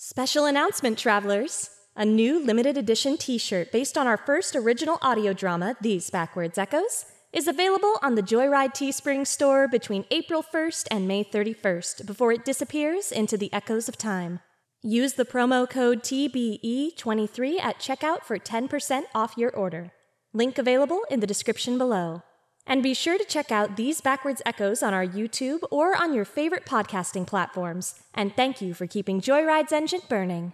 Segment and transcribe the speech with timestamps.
[0.00, 1.70] Special announcement, travelers!
[1.96, 6.56] A new limited edition t shirt based on our first original audio drama, These Backwards
[6.56, 12.30] Echoes, is available on the Joyride Teespring store between April 1st and May 31st before
[12.30, 14.38] it disappears into the echoes of time.
[14.82, 19.90] Use the promo code TBE23 at checkout for 10% off your order.
[20.32, 22.22] Link available in the description below.
[22.68, 26.26] And be sure to check out These Backwards Echoes on our YouTube or on your
[26.26, 27.94] favorite podcasting platforms.
[28.12, 30.52] And thank you for keeping Joyride's engine burning.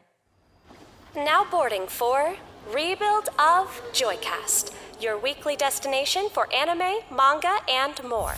[1.17, 2.37] Now boarding for
[2.73, 8.37] Rebuild of Joycast, your weekly destination for anime, manga, and more.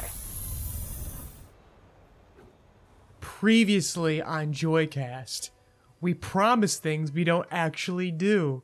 [3.21, 5.51] Previously on Joycast,
[6.01, 8.63] we promise things we don't actually do.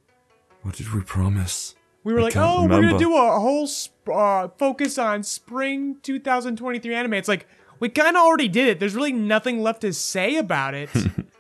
[0.62, 1.74] What did we promise?
[2.02, 5.22] We were I like, can't oh, we're gonna do a whole sp- uh, focus on
[5.22, 7.14] spring 2023 anime.
[7.14, 7.46] It's like
[7.80, 8.80] we kind of already did it.
[8.80, 10.90] There's really nothing left to say about it,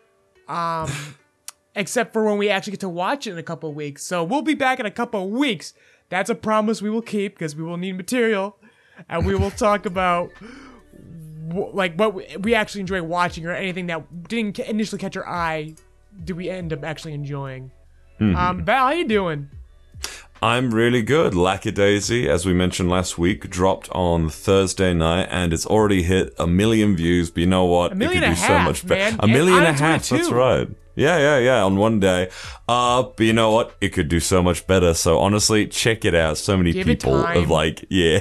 [0.48, 0.90] um,
[1.74, 4.02] except for when we actually get to watch it in a couple of weeks.
[4.04, 5.74] So we'll be back in a couple of weeks.
[6.08, 8.56] That's a promise we will keep because we will need material,
[9.08, 10.30] and we will talk about
[11.72, 15.74] like what we- we actually enjoy watching or anything that didn't initially catch our eye.
[16.24, 17.70] Do we end up actually enjoying?
[18.36, 19.48] Um, Val, how you doing?
[20.42, 21.34] I'm really good.
[21.34, 26.48] Lackadaisy, as we mentioned last week, dropped on Thursday night and it's already hit a
[26.48, 27.30] million views.
[27.30, 27.92] But you know what?
[27.92, 29.16] A million it could do so much better.
[29.20, 30.08] A million And a of.
[30.08, 30.68] That's right.
[30.94, 31.62] Yeah, yeah, yeah.
[31.64, 32.28] On one day.
[32.68, 33.76] Uh, but you know what?
[33.80, 34.92] It could do so much better.
[34.94, 36.36] So honestly, check it out.
[36.38, 38.18] So many Give people have like, yeah.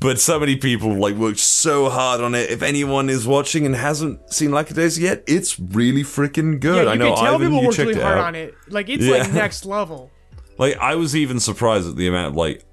[0.00, 2.50] but so many people like worked so hard on it.
[2.50, 6.76] If anyone is watching and hasn't seen Lackadaisy yet, it's really freaking good.
[6.76, 8.24] Yeah, you I know can tell Ivan, people worked really hard out.
[8.24, 8.54] on it.
[8.68, 9.18] Like it's Yeah.
[9.18, 10.10] like next level.
[10.62, 12.64] Like I was even surprised at the amount of like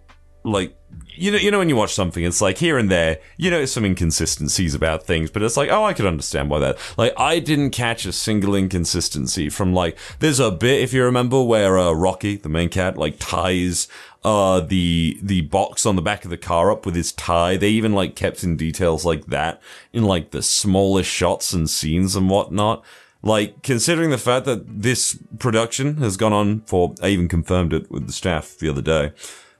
[0.44, 3.50] like you know you know when you watch something it's like here and there you
[3.50, 7.14] know some inconsistencies about things but it's like oh I could understand why that like
[7.18, 11.80] I didn't catch a single inconsistency from like there's a bit if you remember where
[11.80, 13.88] uh, Rocky the main cat like ties
[14.24, 17.58] uh the the box on the back of the car up with his tie.
[17.58, 19.64] They even like kept in details like that
[19.94, 22.86] in like the smallest shots and scenes and whatnot
[23.22, 27.90] like, considering the fact that this production has gone on for, I even confirmed it
[27.92, 29.12] with the staff the other day,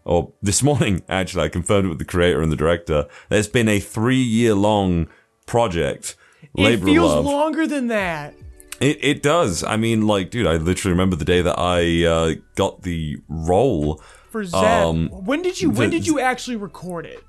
[0.06, 3.08] or this morning, actually, I confirmed it with the creator and the director.
[3.30, 5.08] There's been a three year long
[5.46, 6.16] project.
[6.56, 7.26] Labor it feels Love.
[7.26, 8.34] longer than that.
[8.80, 9.62] It, it does.
[9.64, 14.02] I mean, like, dude, I literally remember the day that I uh, got the role.
[14.30, 17.22] For Zeb, Um, when did you when did you actually record it?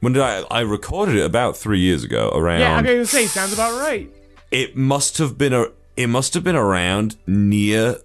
[0.00, 0.40] When did I?
[0.50, 2.30] I recorded it about three years ago.
[2.34, 2.60] Around.
[2.60, 4.10] Yeah, I'm gonna say sounds about right.
[4.50, 5.66] It must have been a
[5.96, 7.96] it must have been around near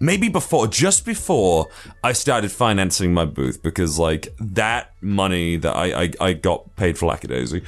[0.00, 1.68] maybe before just before
[2.02, 6.98] I started financing my booth because like that money that I I, I got paid
[6.98, 7.62] for Lackadaisy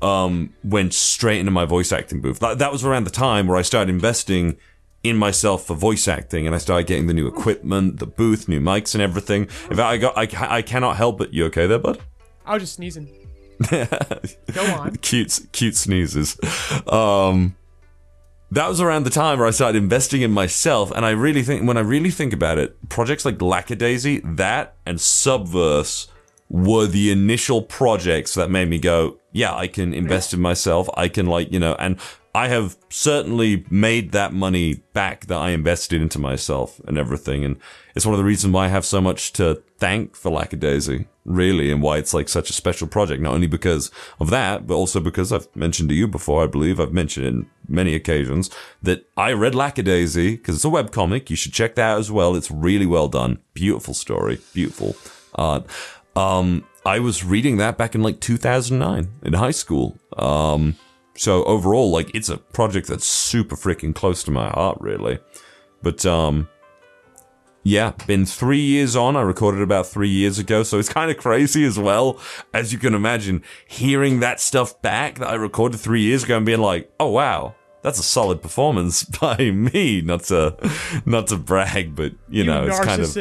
[0.00, 2.38] um went straight into my voice acting booth.
[2.40, 4.56] That, that was around the time where I started investing
[5.02, 8.60] in myself for voice acting and I started getting the new equipment, the booth, new
[8.60, 9.42] mics and everything.
[9.70, 11.32] In fact, I got I, I cannot help it.
[11.32, 12.00] You okay there, bud?
[12.46, 13.21] I was just sneezing.
[13.70, 14.96] Go on.
[15.02, 16.38] cute cute sneezes.
[16.86, 17.56] Um
[18.52, 21.66] that was around the time where I started investing in myself, and I really think
[21.66, 26.08] when I really think about it, projects like Lackadaisy, that and Subverse
[26.50, 30.86] were the initial projects that made me go, yeah, I can invest in myself.
[30.94, 31.98] I can like, you know, and
[32.34, 37.44] I have certainly made that money back that I invested into myself and everything.
[37.44, 37.58] And
[37.94, 41.70] it's one of the reasons why I have so much to thank for Lackadaisy, really,
[41.70, 43.20] and why it's like such a special project.
[43.20, 46.80] Not only because of that, but also because I've mentioned to you before, I believe
[46.80, 48.48] I've mentioned in many occasions
[48.82, 51.28] that I read Lackadaisy because it's a webcomic.
[51.28, 52.34] You should check that out as well.
[52.34, 53.40] It's really well done.
[53.52, 54.40] Beautiful story.
[54.54, 54.96] Beautiful
[55.34, 55.66] art.
[56.16, 59.98] Um, I was reading that back in like 2009 in high school.
[60.16, 60.76] Um,
[61.22, 65.20] so overall, like it's a project that's super freaking close to my heart, really.
[65.80, 66.48] But um,
[67.62, 69.14] yeah, been three years on.
[69.14, 72.18] I recorded about three years ago, so it's kind of crazy as well
[72.52, 73.44] as you can imagine.
[73.68, 77.54] Hearing that stuff back that I recorded three years ago and being like, "Oh wow,
[77.82, 80.56] that's a solid performance by me." Not to,
[81.06, 83.16] not to brag, but you, know, it's kind of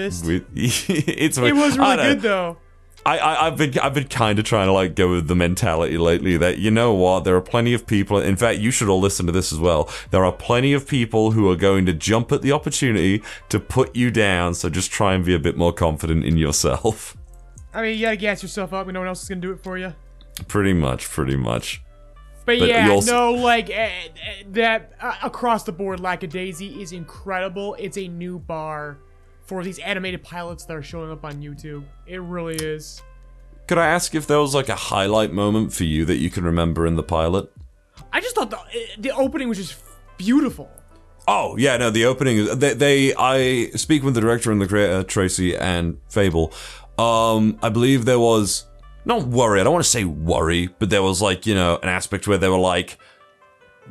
[0.56, 2.58] it's It was really good though.
[3.06, 5.98] I, I I've been I've been kind of trying to like go with the mentality
[5.98, 9.00] lately that you know what there are plenty of people in fact you should all
[9.00, 12.32] listen to this as well there are plenty of people who are going to jump
[12.32, 15.74] at the opportunity to put you down so just try and be a bit more
[15.74, 17.18] confident in yourself
[17.74, 18.86] I mean, you gotta gas yourself up.
[18.88, 19.94] No one else is gonna do it for you.
[20.50, 21.82] pretty much pretty much
[22.46, 23.90] But, But yeah, you also- no, like eh,
[24.52, 27.76] that uh, across the board, Lackadaisy is incredible.
[27.80, 28.98] It's a new bar
[29.46, 31.84] for these animated pilots that are showing up on YouTube.
[32.08, 33.02] It really is.
[33.68, 36.44] could I ask if there was like a highlight moment for you that you can
[36.44, 37.52] remember in the pilot
[38.14, 38.60] I just thought the
[38.98, 39.76] the opening was just
[40.18, 40.70] beautiful.
[41.28, 42.38] Oh yeah, no, the opening.
[42.38, 46.52] is- They, they I speak with the director and the creator Tracy and Fable.
[46.98, 48.66] Um, I believe there was
[49.06, 49.62] not worry.
[49.62, 52.38] I don't want to say worry, but there was like you know an aspect where
[52.38, 52.98] they were like.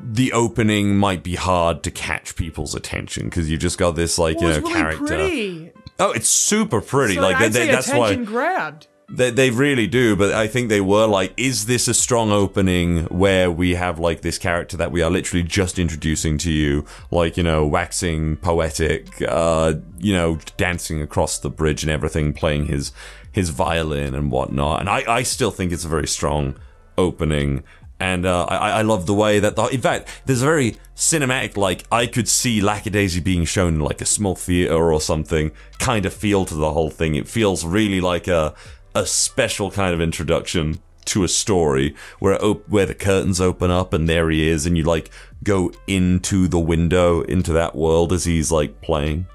[0.02, 4.38] The opening might be hard to catch people's attention because you just got this like
[4.40, 5.06] Well, you know really character.
[5.06, 5.72] pretty.
[5.98, 7.14] Oh, it's super pretty.
[7.14, 8.86] So like they, they, that's why grabbed.
[9.10, 13.04] they, they really do, but I think they were like, is this a strong opening
[13.06, 17.36] where we have like this character that we are literally just introducing to you, like,
[17.36, 22.92] you know, waxing poetic, uh, you know, dancing across the bridge and everything, playing his,
[23.30, 24.80] his violin and whatnot.
[24.80, 26.56] And I, I still think it's a very strong
[26.96, 27.62] opening.
[28.00, 31.58] And uh, I, I love the way that, the, in fact, there's a very cinematic,
[31.58, 36.06] like, I could see Lackadaisy being shown in like a small theater or something, kind
[36.06, 37.14] of feel to the whole thing.
[37.14, 38.54] It feels really like a,
[38.94, 43.92] a special kind of introduction to a story where op- where the curtains open up
[43.92, 45.10] and there he is and you like
[45.42, 49.26] go into the window into that world as he's like playing.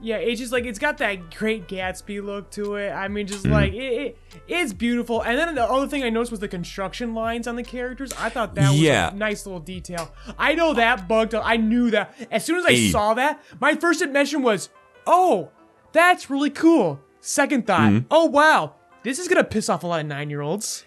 [0.00, 2.90] Yeah, it's just like it's got that great Gatsby look to it.
[2.90, 5.22] I mean, just like it, it, it's beautiful.
[5.22, 8.12] And then the other thing I noticed was the construction lines on the characters.
[8.16, 9.10] I thought that was Yeah.
[9.10, 10.12] a nice little detail.
[10.38, 11.34] I know that bugged.
[11.34, 12.90] I knew that as soon as I Hey.
[12.90, 14.68] saw that, my first impression was,
[15.04, 15.48] "Oh,
[15.92, 18.06] that's really cool." Second thought, Mm-hmm.
[18.10, 20.84] "Oh wow, this is gonna piss off a lot of nine year olds."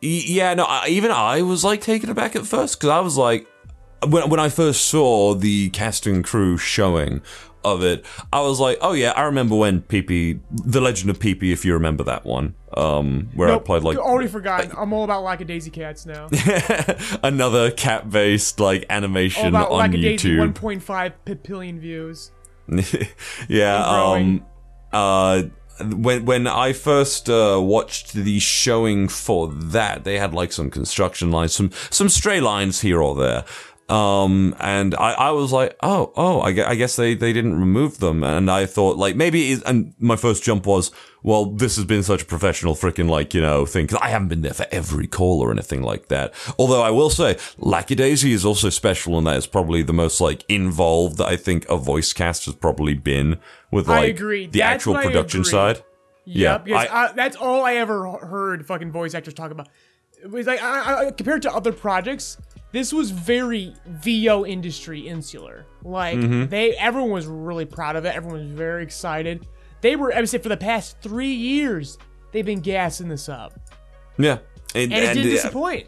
[0.00, 3.46] Yeah, no, I, even I was like taken aback at first because I was like,
[4.06, 7.20] when when I first saw the casting crew showing
[7.64, 11.52] of it, I was like, oh yeah, I remember when PP, The Legend of PP,
[11.52, 14.72] if you remember that one, um, where I played like already forgotten.
[14.76, 16.28] I'm all about Lackadaisy cats now.
[17.22, 20.52] another cat-based like all animation about on Lackadaisy, YouTube.
[20.54, 22.30] 1.5 billion views.
[23.48, 23.84] yeah.
[23.84, 24.44] Um.
[24.92, 25.42] Uh.
[25.80, 31.30] When when I first uh, watched the showing for that, they had like some construction
[31.30, 33.44] lines, some some stray lines here or there.
[33.88, 37.98] Um, and I, I was like, oh, oh, I, I guess they, they didn't remove
[37.98, 38.22] them.
[38.22, 40.90] And I thought, like, maybe, and my first jump was,
[41.22, 43.86] well, this has been such a professional freaking, like, you know, thing.
[43.86, 46.34] Cause I haven't been there for every call or anything like that.
[46.58, 50.44] Although I will say, Lackadaisy is also special in that it's probably the most, like,
[50.50, 53.38] involved that I think a voice cast has probably been
[53.70, 55.82] with, like, the That's actual production side.
[56.26, 59.68] Yeah, Yep, because I- I, that's all I ever heard fucking voice actors talk about.
[60.22, 62.38] It was like I, compared to other projects,
[62.72, 65.64] this was very VO industry insular.
[65.82, 66.46] Like Mm-hmm.
[66.50, 68.14] they, everyone was really proud of it.
[68.14, 69.46] Everyone was very excited.
[69.80, 71.98] They were, I would say, for the past three years,
[72.32, 73.58] they've been gassing this up,
[74.18, 74.38] Yeah.
[74.74, 75.86] And, and it didn't disappoint.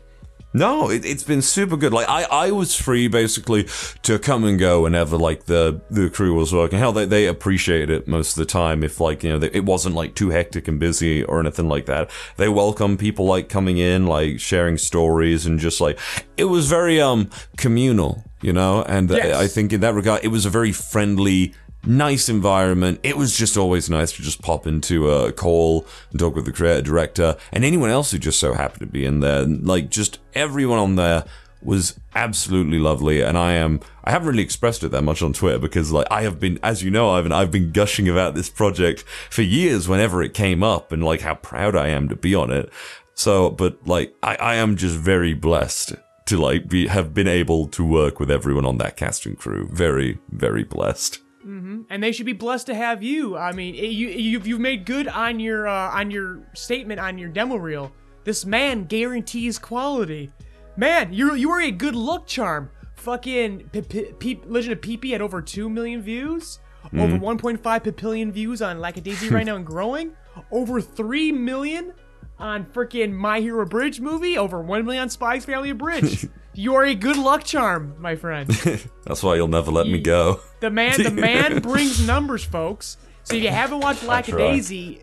[0.52, 1.92] No, it, it's been super good.
[1.92, 3.68] Like I, I was free basically
[4.02, 6.78] to come and go whenever like the the crew was working.
[6.78, 8.82] Hell, they they appreciated it most of the time.
[8.82, 11.86] If like you know they, it wasn't like too hectic and busy or anything like
[11.86, 12.10] that.
[12.36, 15.98] They welcome people like coming in, like sharing stories and just like
[16.36, 18.82] it was very um communal, you know.
[18.82, 19.36] And Yes.
[19.36, 21.54] I, I think in that regard, it was a very friendly.
[21.86, 23.00] Nice environment.
[23.02, 26.44] It was just always nice to just pop into uh, a call and talk with
[26.44, 29.44] the creator director and anyone else who just so happened to be in there.
[29.46, 31.24] Like just everyone on there
[31.62, 33.22] was absolutely lovely.
[33.22, 36.22] And I am I haven't really expressed it that much on Twitter because like I
[36.22, 40.22] have been as you know, Ivan, I've been gushing about this project for years whenever
[40.22, 42.70] it came up and like how proud I am to be on it.
[43.14, 45.94] So but like I, I am just very blessed
[46.26, 49.66] to like be have been able to work with everyone on that casting crew.
[49.72, 51.20] Very, very blessed.
[51.46, 51.82] Mm-hmm.
[51.88, 53.36] and they should be blessed to have you.
[53.36, 57.16] I mean, eh, you you've, you've made good on your uh, on your statement on
[57.16, 57.92] your demo reel.
[58.24, 60.30] This man guarantees quality.
[60.76, 62.70] Man, you you are a good luck charm.
[62.96, 66.58] Fucking P- P- P- Legend of PP had over two million views,
[66.92, 67.20] over mm-hmm.
[67.20, 70.12] one point five 1.5 billion views on Lackadaisy right now and growing,
[70.50, 71.94] over three million
[72.38, 76.26] on freaking My Hero Bridge movie, over one million on Spy x Family Bridge.
[76.54, 78.48] you are a good luck charm, my friend.
[79.04, 80.40] That's why you'll never let me go.
[80.60, 82.96] The man, the man brings numbers, folks.
[83.22, 84.24] So if you haven't watched right.
[84.24, 85.00] Lackadaisy,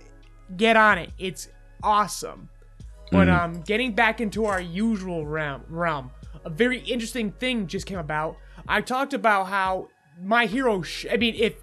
[0.55, 1.11] get on it.
[1.17, 1.47] It's
[1.83, 2.49] awesome.
[3.11, 6.11] But um, getting back into our usual realm, realm,
[6.43, 8.37] a very interesting thing just came about.
[8.67, 9.87] I talked about how
[10.21, 10.81] my hero.
[10.81, 11.55] Sh- I mean, if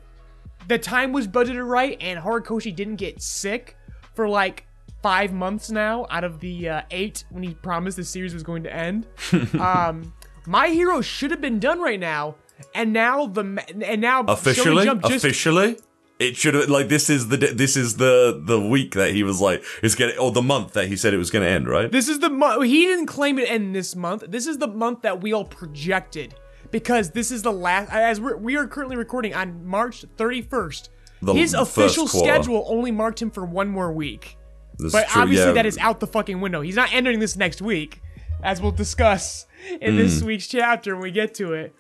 [0.69, 3.77] the time was budgeted right and Horikoshi didn't get sick
[4.15, 4.67] for like
[5.05, 8.63] five months now out of the uh, eight when he promised the series was going
[8.63, 9.07] to end.
[9.61, 10.15] um,
[10.47, 12.37] my hero should have been done right now,
[12.75, 15.77] and now the and now officially officially
[16.19, 19.43] it should have like this is the this is the the week that he was
[19.43, 22.09] like it's gonna or the month that he said it was gonna end right This
[22.09, 22.65] is the month.
[22.65, 24.25] He didn't claim it end this month.
[24.29, 26.35] This is the month that we all projected
[26.71, 27.93] because this is the last.
[27.93, 30.89] As we're, we are currently recording on March 31st.
[31.35, 34.39] His official schedule only marked him for one more week.
[34.79, 35.53] This But true, obviously, yeah.
[35.53, 36.61] that is out the fucking window.
[36.61, 38.01] He's not entering this next week,
[38.43, 39.47] as we'll discuss
[39.81, 40.27] in this Hmm.
[40.27, 41.75] week's chapter when we get to it.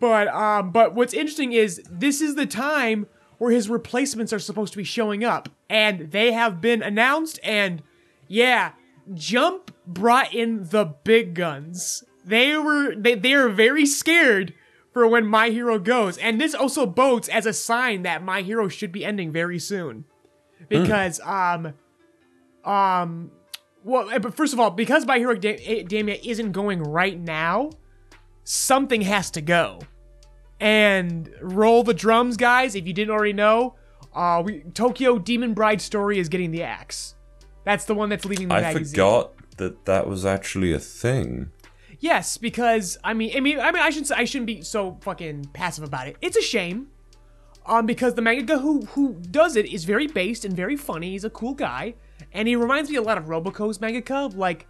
[0.00, 3.06] But um, but what's interesting is this is the time
[3.38, 7.38] where his replacements are supposed to be showing up, and they have been announced.
[7.42, 7.82] And
[8.28, 8.72] yeah,
[9.14, 12.04] Jump brought in the big guns.
[12.24, 14.52] They were they they are very scared
[14.92, 18.68] for when My Hero goes, and this also bodes as a sign that My Hero
[18.68, 20.04] should be ending very soon,
[20.68, 21.72] because um
[22.66, 23.30] um
[23.84, 27.70] well, eh, but first of all, because My Hero Academia isn't going right now,
[28.42, 29.78] something has to go.
[30.58, 32.74] And roll the drums, guys.
[32.74, 33.76] If you didn't already know,
[34.14, 37.14] uh, we, Tokyo Demon Bride story is getting the axe.
[37.64, 38.86] That's the one that's leaving the I magazine.
[38.94, 41.50] forgot that that was actually a thing.
[42.00, 45.50] Yes, because I mean, I mean, I mean, I shouldn't, I shouldn't be so fucking
[45.52, 46.16] passive about it.
[46.20, 46.88] It's a shame,
[47.66, 51.10] um, because the mangaka who who does it is very based and very funny.
[51.12, 51.94] He's a cool guy,
[52.36, 54.66] and he reminds me a lot of Roboco's mangaka, like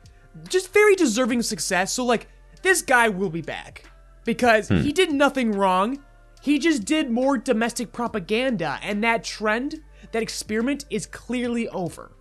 [0.48, 1.92] just very deserving success.
[1.92, 2.28] So like,
[2.62, 3.84] this guy will be back
[4.24, 4.88] because he hmm.
[4.90, 5.98] did nothing wrong.
[6.40, 9.82] He just did more domestic propaganda, and that trend,
[10.12, 12.12] that experiment, is clearly over.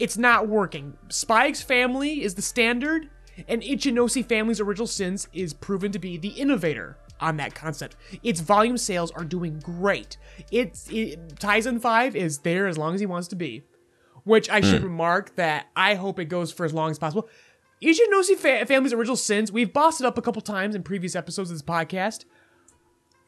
[0.00, 0.96] It's not working.
[1.08, 3.08] Spy x Family is the standard,
[3.46, 7.94] and Ichinose Family's Original Sins is proven to be the innovator on that concept.
[8.24, 10.16] Its volume sales are doing great.
[10.50, 13.62] It's it, Taizan 5 is there as long as he wants to be,
[14.24, 14.88] which I should hmm.
[14.88, 17.28] remark that I hope it goes for as long as possible.
[17.82, 21.50] Ichinose fa- Family's Original Sins, we've bossed it up a couple times in previous episodes
[21.50, 22.24] of this podcast.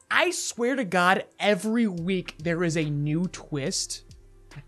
[0.09, 4.03] I swear to God, every week there is a new twist.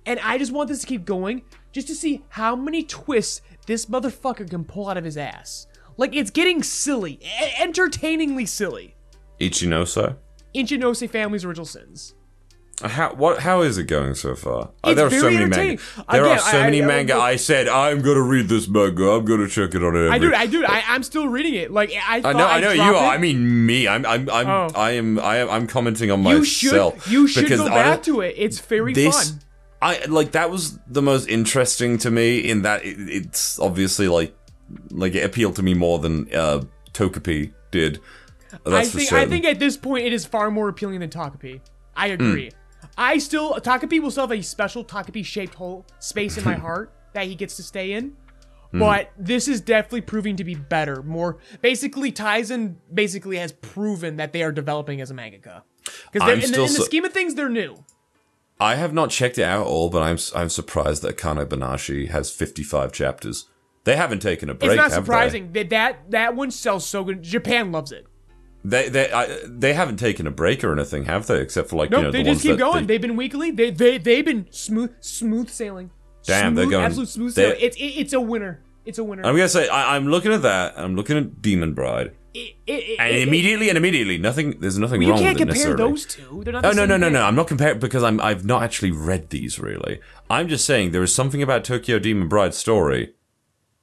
[0.06, 3.86] And I just want this to keep going just to see how many twists this
[3.86, 5.68] motherfucker can pull out of his ass.
[5.96, 8.96] Like, it's getting silly, e- entertainingly silly.
[9.40, 10.18] Ichinose?
[10.54, 12.16] Inchinose Family's Original Sins.
[12.84, 13.40] How what?
[13.40, 14.70] How is it going so far?
[14.84, 15.82] It's there are so many manga.
[16.12, 17.16] There Again, are so I- many I- I- manga.
[17.16, 19.10] I said I'm gonna read this manga.
[19.10, 19.96] I'm gonna check it out.
[19.96, 20.10] Every.
[20.10, 21.72] I do, I do, I, I'm still reading it.
[21.72, 22.94] Like, I I know, I know you are.
[22.94, 23.08] it.
[23.08, 23.88] I mean me.
[23.88, 24.68] I'm, I'm, I'm, Oh.
[24.76, 27.04] I am, I am, I'm commenting on you myself.
[27.04, 28.36] should, you should go back to it.
[28.38, 29.32] It's very this.
[29.32, 29.40] fun.
[29.82, 34.36] I like that was the most interesting to me in that it, it's obviously like,
[34.92, 36.62] like it appealed to me more than uh,
[36.94, 38.00] Takopi did.
[38.64, 39.14] That's I think.
[39.14, 41.60] I think at this point it is far more appealing than Takopi.
[41.96, 42.14] I Hmm.
[42.14, 42.52] agree.
[42.98, 46.94] I still Takopi will still have a special Takopi shaped hole space in my heart
[47.14, 48.16] that he gets to stay in.
[48.72, 48.80] Hmm.
[48.80, 51.02] But this is definitely proving to be better.
[51.04, 55.62] More basically, Taizan basically has proven that they are developing as a mangaka.
[56.12, 57.84] Because in, the, in the scheme of things, they're new.
[58.60, 62.10] I have not checked it out at all, but I'm I'm surprised that Akane Banashi
[62.10, 63.46] has 55 chapters.
[63.84, 64.72] They haven't taken a break.
[64.72, 67.22] It's not surprising that that that one sells so good.
[67.22, 68.08] Japan loves it.
[68.66, 71.40] They they I, they haven't taken a break or anything, have they?
[71.42, 72.88] Except for like Nope, you know they the just ones keep going.
[72.88, 73.52] they- They've been weekly.
[73.52, 75.92] They they they've been smooth smooth sailing.
[76.26, 77.58] Damn, they're Smooth- going- absolute smooth sailing.
[77.62, 78.62] It's it, it's a winner.
[78.86, 79.24] It's a winner.
[79.26, 80.74] I'm gonna say I, I'm looking at that.
[80.78, 84.60] I'm looking at Demon Bride, It- it- and immediately and immediately, nothing.
[84.60, 86.42] There's nothing you wrong can't with it compare those two.
[86.44, 86.66] They're not.
[86.66, 87.24] Oh the no no no no!
[87.24, 90.00] I'm not comparing because I'm I've not actually read these really.
[90.30, 93.14] I'm just saying there is something about Tokyo Demon Bride's story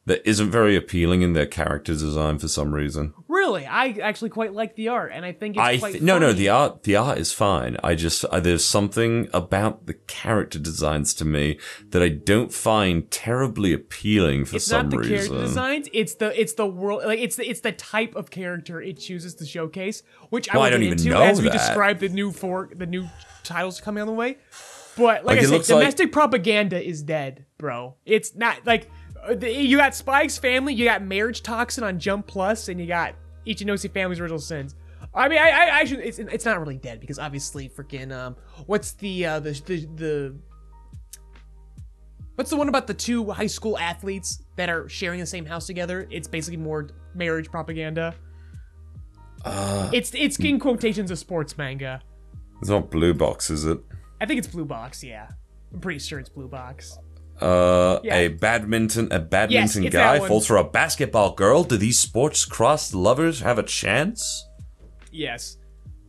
[0.07, 3.15] that isn't very appealing in their character design for some reason.
[3.45, 6.19] Really, I actually quite like the art, and I think it's I quite th- no
[6.19, 7.77] no the art the art is fine.
[7.85, 11.59] I just uh, there's something about the character designs to me
[11.91, 15.17] that I don't find terribly appealing for It's some not the reason.
[15.17, 15.89] character designs.
[15.93, 17.05] It's the it's the world.
[17.05, 20.63] Like it's the it's the type of character it chooses to showcase, which I Well,
[20.63, 21.53] will I don't even know as we that.
[21.53, 23.07] describe the new four the new
[23.43, 24.39] titles coming on the way.
[24.97, 27.97] But like, Like, I said, looks like- domestic propaganda is dead, bro.
[28.07, 28.89] It's not like
[29.29, 32.87] uh, you got Spy x Family, you got Marriage Toxin on Jump Plus, and you
[32.87, 33.15] got
[33.47, 34.75] Ichinose Family's Original Sins.
[35.15, 36.01] I mean, I, I, I should.
[36.01, 38.37] It's, it's not really dead because obviously, freaking, um,
[38.67, 40.37] what's the, uh, the, the, the,
[42.37, 45.67] what's the one about the two high school athletes that are sharing the same house
[45.67, 46.09] together?
[46.11, 48.15] It's basically more marriage propaganda.
[49.45, 52.01] Uh, It's, it's in quotations a sports manga.
[52.61, 53.79] it's not Blue Box, is it?
[54.21, 55.05] I think it's Blue Box.
[55.05, 55.29] Yeah,
[55.73, 56.99] I'm pretty sure it's Blue Box.
[57.41, 58.15] Uh, Yeah.
[58.17, 61.65] a badminton a badminton it's guy falls for a basketball girl.
[61.65, 64.47] Do these sports crossed lovers have a chance?
[65.11, 65.57] Yes.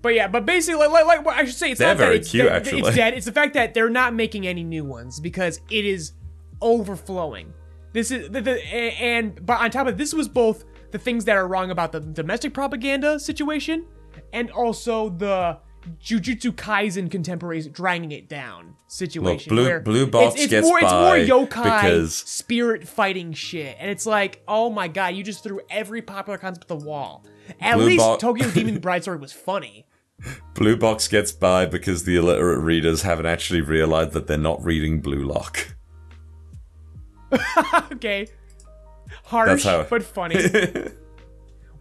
[0.01, 2.17] But yeah, but basically, like, like what I should say, it's They're not that very
[2.17, 2.81] it's, cute, that- actually.
[2.81, 3.13] It's dead.
[3.15, 6.13] It's the fact that they're not making any new ones because it is
[6.61, 7.53] overflowing.
[7.93, 11.35] This is the, the and but on top of this was both the things that
[11.37, 13.85] are wrong about the domestic propaganda situation
[14.33, 15.57] and also the
[16.03, 19.49] Jujutsu Kaisen contemporaries dragging it down situation.
[19.49, 23.75] Blue- where Blue Box it's, it's gets more, it's more yokai because- spirit fighting shit,
[23.79, 27.23] and it's like, oh my god, you just threw every popular concept at the wall.
[27.59, 29.85] At Blue least Bo- Tokyo Demon Bride story was funny.
[30.53, 35.01] Blue Box gets by because the illiterate readers haven't actually realized that they're not reading
[35.01, 35.75] Blue Lock.
[37.91, 38.27] okay.
[39.25, 40.35] Harsh, how- but funny.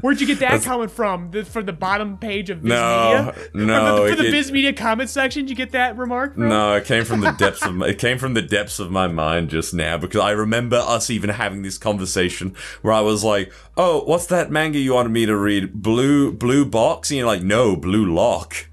[0.05, 1.31] Where'd you get that comment from?
[1.31, 3.25] The, from the bottom page of Viz No, Media?
[3.25, 6.35] no, From the, from the it- Viz Media comment section, did you get that remark
[6.35, 6.51] from?
[6.51, 9.07] No, it came from the depths of my, it came from the depths of my
[9.09, 13.51] mind just now because I remember us even having this conversation where I was like,
[13.79, 15.73] "Oh, what's that manga you wanted me to read?
[15.73, 18.69] Blue Blue Box?" And you're like, "No, Blue Lock."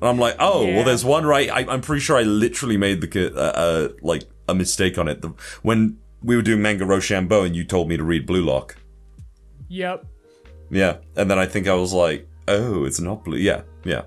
[0.00, 0.76] And I'm like, "Oh, Yeah.
[0.76, 4.22] well, there's one right." I, I'm pretty sure I literally made the uh, uh, like
[4.48, 7.96] a mistake on it the, when we were doing manga Rochambeau and you told me
[7.96, 8.76] to read Blue Lock.
[9.68, 10.06] Yep.
[10.70, 14.02] Yeah, and then I think I was like, "Oh, it's not blue." Yeah, yeah.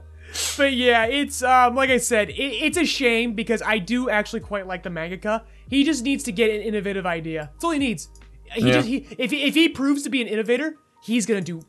[0.57, 2.33] But yeah, it's um like I said, it,
[2.65, 5.43] it's a shame because I do actually quite like the mangaka.
[5.69, 7.49] He just needs to get an innovative idea.
[7.53, 8.09] That's all he needs.
[8.53, 8.73] He Yeah.
[8.73, 11.61] just he if he, if he proves to be an innovator, he's gonna do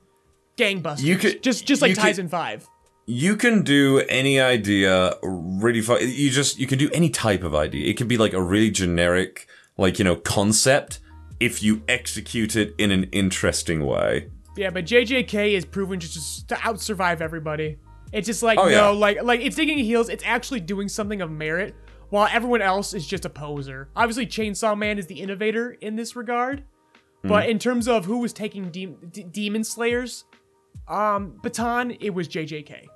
[0.57, 1.03] gangbusters.
[1.03, 2.67] You could- just just like you could- Taizan Five.
[3.07, 5.99] You can do any idea really fun.
[6.01, 7.87] You just you can do any type of idea.
[7.87, 9.47] It could be like a really generic,
[9.77, 11.01] like you know, concept
[11.39, 14.31] if you execute it in an interesting way.
[14.57, 17.79] Yeah, but JJK is proven just, just to out survive everybody.
[18.13, 18.89] It's just like Oh, no, yeah.
[18.89, 20.09] like like it's digging heels.
[20.09, 21.75] It's actually doing something of merit,
[22.11, 23.89] while everyone else is just a poser.
[23.97, 26.63] Obviously, Chainsaw Man is the innovator in this regard,
[27.23, 27.29] Hmm.
[27.29, 30.25] but in terms of who was taking De- D- Demon Slayer's
[30.87, 32.87] um, baton, it was JJK,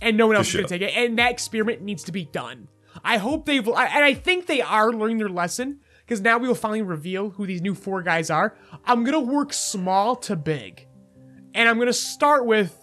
[0.00, 0.60] and no one else is sure.
[0.62, 0.92] gonna take it.
[0.96, 2.68] And that experiment needs to be done.
[3.04, 6.54] I hope they've, and I think they are learning their lesson because now we will
[6.54, 8.56] finally reveal who these new four guys are.
[8.84, 10.86] I'm gonna work small to big
[11.58, 12.74] and I'm gonna start with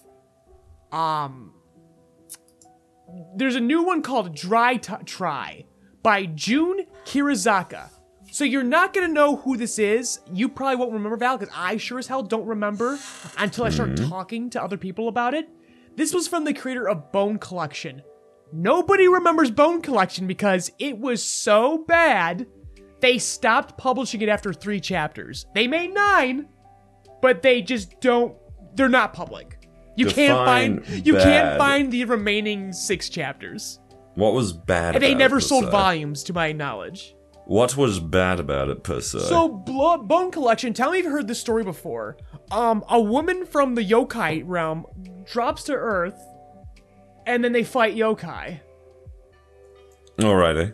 [0.91, 1.53] um
[3.35, 5.65] there's a new one called Dry T- Try
[6.03, 7.89] by June Kirizaka.
[8.31, 10.19] So you're not gonna know who this is.
[10.31, 12.99] You probably won't remember Val because I sure as hell don't remember
[13.37, 15.47] until I start talking to other people about it.
[15.95, 18.01] This was from the creator of Bone Collection.
[18.51, 22.45] Nobody remembers Bone Collection because it was so bad.
[22.99, 25.45] They stopped publishing it after three chapters.
[25.55, 26.49] They made nine,
[27.21, 28.35] but they just don't
[28.75, 33.79] they're not public you can't find you can't find the remaining six chapters
[34.15, 34.95] What was bad?
[34.95, 35.71] and they never it, sold se?
[35.71, 39.19] volumes to my knowledge What was bad about it per se?
[39.19, 42.17] so Blo- bone collection tell me if you've heard this story before
[42.51, 44.85] um a woman from the yokai realm
[45.25, 46.19] drops to earth
[47.25, 48.59] and then they fight yokai
[50.19, 50.73] Alrighty.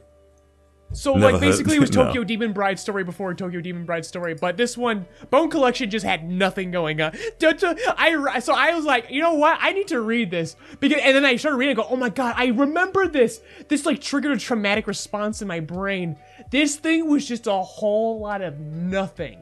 [0.93, 2.05] So Never like basically it was heard- no.
[2.07, 6.05] Tokyo Demon Bride story before Tokyo Demon Bride story, but this one Bone Collection just
[6.05, 7.13] had nothing going on.
[7.41, 9.57] I so I was like, you know what?
[9.61, 11.77] I need to read this because and then I started reading.
[11.77, 13.41] and go, oh my god, I remember this.
[13.69, 16.17] This like triggered a traumatic response in my brain.
[16.51, 19.39] This thing was just a whole lot of nothing.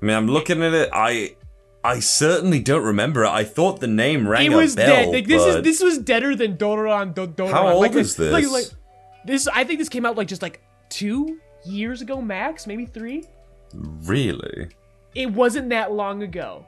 [0.00, 0.90] I mean, I'm looking at it.
[0.92, 1.36] I
[1.84, 3.30] I certainly don't remember it.
[3.30, 4.86] I thought the name rang it a was bell.
[4.86, 5.08] dead.
[5.10, 7.14] Like, this is this was deader than Dodoran.
[7.14, 7.50] Do, Dodoran.
[7.52, 8.52] How old like, is like- this?
[8.52, 8.64] Like,
[9.26, 13.24] this I think this came out like just like two years ago max, maybe three.
[13.74, 14.68] really.
[15.14, 16.66] it wasn't that long ago.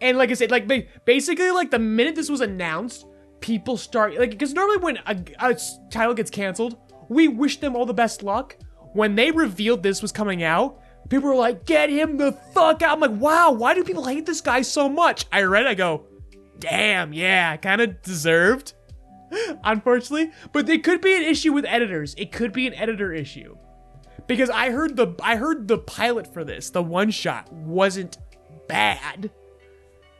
[0.00, 0.66] And like I said, like
[1.04, 3.06] basically, like the minute this was announced,
[3.40, 5.56] people start like because normally when a
[5.90, 6.76] title gets canceled,
[7.08, 8.56] we wish them all the best luck.
[8.94, 12.94] When they revealed this was coming out, people were like, "Get him the fuck out!"
[12.94, 16.06] I'm like, "Wow, why do people hate this guy so much?" I read, I go,
[16.58, 18.74] "Damn, yeah, kind of deserved."
[19.64, 22.14] Unfortunately, but there could be an issue with editors.
[22.18, 23.56] It could be an editor issue
[24.26, 28.18] because I heard the I heard the pilot for this, the one shot wasn't
[28.68, 29.30] bad.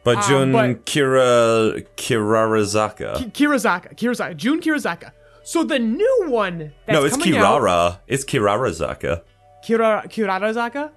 [0.03, 3.17] But Um, Jun but- Kira Kirarazaka.
[3.17, 5.11] Ki- Kirazaka, Kirazaka, June Kirazaka.
[5.43, 7.99] So the new one that's no, it's coming out, Kirara.
[8.07, 9.21] It's Kirarazaka.
[9.65, 10.91] Kira Kirarazaka.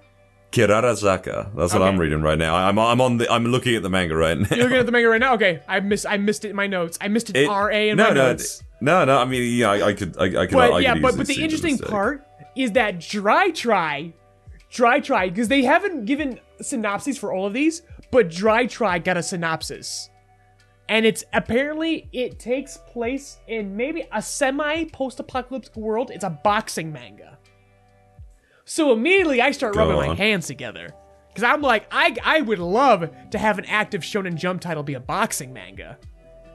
[0.51, 1.53] Kirarazaka.
[1.55, 1.83] That's what Okay.
[1.87, 2.55] I'm reading right now.
[2.55, 4.47] I'm I'm on the I'm looking at the manga right now.
[4.51, 5.33] You're looking at the manga right now.
[5.33, 6.97] Okay, I missed I missed it in my notes.
[7.01, 8.63] I missed it, It- RA in no, my no, notes.
[8.81, 9.17] no, no.
[9.19, 11.17] I mean, yeah, I, I could, I, I could, But I yeah, could but easily
[11.21, 11.89] but the see interesting mistake.
[11.89, 14.13] part is that Dri Tri,
[14.71, 17.81] Dri Tri, because they haven't given synopses for all of these,
[18.11, 20.09] but Dri Tri got a synopsis.
[20.89, 26.09] And it's apparently it takes place in maybe a semi post-apocalyptic world.
[26.11, 27.37] It's a boxing manga.
[28.67, 30.93] So immediately I start Go rubbing my hands together.
[31.33, 34.95] Cause I'm like, I I would love to have an active Shonen Jump title be
[34.95, 35.97] a boxing manga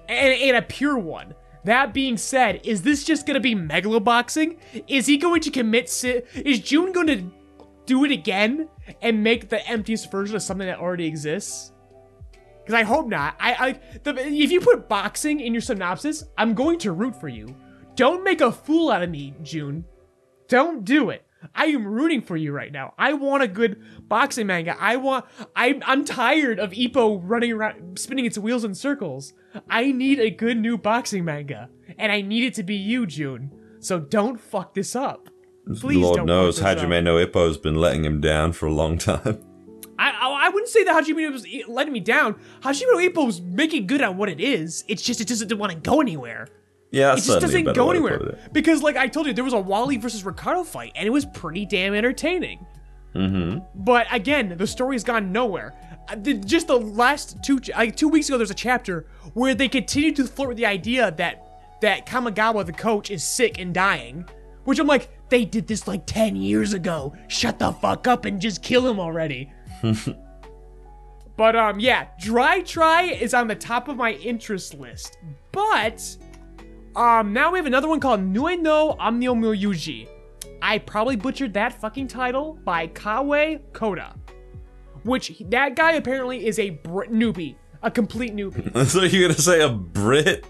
[0.08, 1.34] and, and a pure one.
[1.64, 4.58] That being said, is this just gonna be megaloboxing?
[4.88, 5.88] Is he going to commit?
[5.88, 7.30] Si- is June going to
[7.86, 8.68] do it again
[9.00, 11.72] and make the emptiest version of something that already exists?
[12.60, 13.36] Because I hope not.
[13.40, 17.28] I, I the, if you put boxing in your synopsis, I'm going to root for
[17.28, 17.56] you.
[17.94, 19.84] Don't make a fool out of me, June.
[20.48, 21.24] Don't do it.
[21.54, 22.94] I am rooting for you right now.
[22.98, 24.76] I want a good boxing manga.
[24.78, 25.24] I want.
[25.56, 25.82] I'm.
[25.86, 29.32] I'm tired of Ippo running around, spinning its wheels in circles.
[29.68, 33.52] I need a good new boxing manga, and I need it to be you, June.
[33.80, 35.28] So don't fuck this up.
[35.76, 36.26] Please Lord don't.
[36.26, 36.78] knows, this up.
[36.78, 39.44] Hajime no Ippo's been letting him down for a long time.
[39.98, 42.34] I, I, I would wouldn't say that Hajime no was letting me down.
[42.60, 44.84] Hajime no Ippo was making good on what it is.
[44.88, 46.48] It's just it doesn't want to go anywhere.
[46.92, 49.96] Yeah, It just doesn't go anywhere because, like I told you, there was a Wally
[49.96, 52.66] versus Ricardo fight, and it was pretty damn entertaining.
[53.14, 53.60] Mm-hmm.
[53.74, 55.74] But again, the story's gone nowhere.
[56.08, 60.12] Uh, Just the last two, like two weeks ago, there's a chapter where they continue
[60.12, 61.48] to flirt with the idea that
[61.80, 64.28] that Kamogawa, the coach, is sick and dying.
[64.64, 67.14] Which I'm like, they did this like ten years ago.
[67.28, 69.50] Shut the fuck up and just kill him already.
[71.36, 75.16] but um, yeah, Dri Tri is on the top of my interest list.
[75.52, 76.16] But
[76.96, 80.08] um, now we have another one called Nue no Onmyouji.
[80.60, 84.14] I probably butchered that fucking title by Kawe Koda.
[85.04, 88.86] Which that guy apparently is a Brit newbie, a complete newbie.
[88.86, 90.46] so you're gonna say a Brit?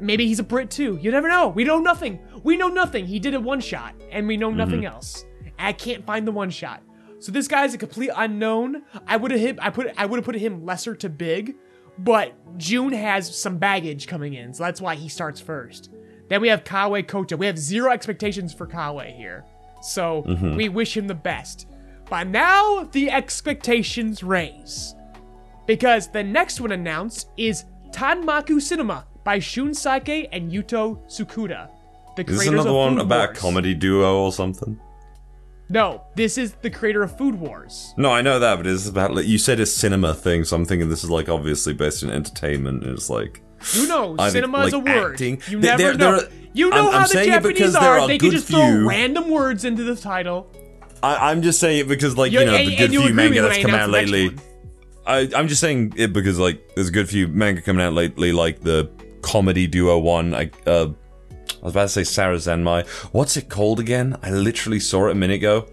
[0.00, 0.98] Maybe he's a Brit too.
[1.02, 1.48] You never know.
[1.48, 2.20] We know nothing.
[2.44, 3.06] We know nothing.
[3.06, 5.24] He did a one shot, and we know nothing else.
[5.58, 6.82] I can't find the one shot.
[7.18, 8.84] So this guy's a complete unknown.
[9.08, 9.58] I would have hit.
[9.60, 9.92] I put.
[9.96, 11.56] I would have put him lesser to big,
[11.98, 15.90] but June has some baggage coming in, so that's why he starts first.
[16.28, 17.36] Then we have Kawe Kota.
[17.36, 19.44] We have zero expectations for Kawe here,
[19.82, 20.56] so mm-hmm.
[20.56, 21.66] we wish him the best.
[22.10, 24.94] But now the expectations raise
[25.66, 31.68] because the next one announced is Tenmaku Cinema by Shun Saeki and Yuto Tsukuda.
[32.16, 33.38] The Is this another one about a Wars.
[33.38, 34.80] comedy duo or something?
[35.70, 37.92] No, this is the creator of Food Wars.
[37.96, 40.64] No, I know that, but it's about like you said a cinema thing, so I'm
[40.64, 42.84] thinking this is like obviously based in entertainment.
[42.84, 43.42] And it's like
[43.74, 45.12] You know, I think, cinema is a word.
[45.12, 46.16] acting- You never there- know.
[46.16, 47.98] there are- you know I'm- how I'm the Japanese are.
[48.00, 50.50] are They can just throw random words into the title.
[51.02, 53.42] I, I'm just saying it because like You- you know and- the good few manga
[53.42, 54.34] that's come out lately.
[55.06, 58.32] I, I'm just saying it because like there's a good few manga coming out lately,
[58.32, 58.90] like the
[59.22, 60.34] comedy duo one.
[60.34, 60.88] I uh,
[61.60, 62.86] I was about to say Sarah Zenmai.
[63.12, 64.16] What's it called again?
[64.22, 65.68] I literally saw it a minute ago.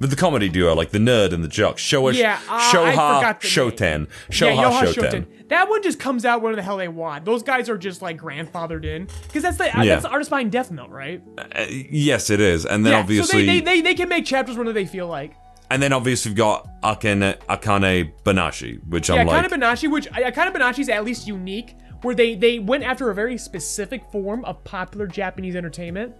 [0.00, 4.06] But the comedy duo, like the nerd and the jock, Showa, Yeah, uh, Shoha Shoten.
[4.30, 4.94] Shoha yeah, Shoten.
[5.10, 5.48] Shoten.
[5.48, 7.24] That one just comes out whenever the hell they want.
[7.24, 9.84] Those guys are just like grandfathered in because that's the Yeah.
[9.86, 11.20] that's the artist behind Death Note, right?
[11.36, 14.24] Uh, yes, it is, and then yeah, obviously, so they, they, they, they can make
[14.24, 15.34] chapters whenever they feel like.
[15.70, 19.90] and then obviously we've got Akane Akane Banashi, which Yeah, I'm kind like, of Banashi,
[19.90, 23.38] which Akane kind Banashi is at least unique, where they they went after a very
[23.38, 26.14] specific form of popular Japanese entertainment.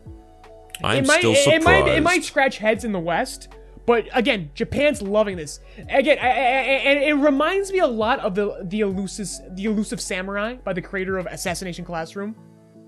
[0.83, 1.63] I'm it might still surprised.
[1.63, 3.49] it might it might scratch heads in the West,
[3.87, 5.59] but again, Japan's loving this.
[5.89, 9.65] Again, I, I, I- and it reminds me a lot of the the elusive the
[9.65, 12.37] elusive samurai by the creator of Assassination Classroom,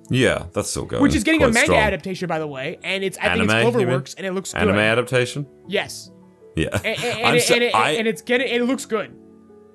[0.09, 1.03] yeah, that's still going.
[1.03, 1.79] which is getting a manga strong.
[1.81, 3.87] adaptation by the way, and it's I think Anime, it's you?
[3.87, 4.63] Cloverworks, and it looks good.
[4.63, 5.47] Anime adaptation.
[5.67, 6.11] yes,
[6.55, 9.17] Yeah, and, and, and, it, so- and, it, and it's getting it looks good.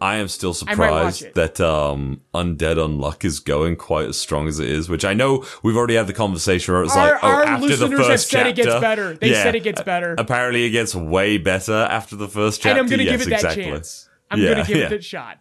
[0.06, 4.18] I am still I might watch surprised that um, Undead Unluck is going quite as
[4.18, 7.12] strong as it is, which I know we've already had the conversation where it's Our-
[7.13, 9.13] like, oh, our after the first said it gets better.
[9.15, 10.15] They Yeah, said it gets better.
[10.18, 12.80] Apparently, it gets way better after the first chapter.
[12.80, 13.63] and I'm gonna yes, give it that exactly.
[13.63, 14.10] chance.
[14.30, 14.86] I'm Yeah, gonna give yeah.
[14.86, 15.39] it that shot.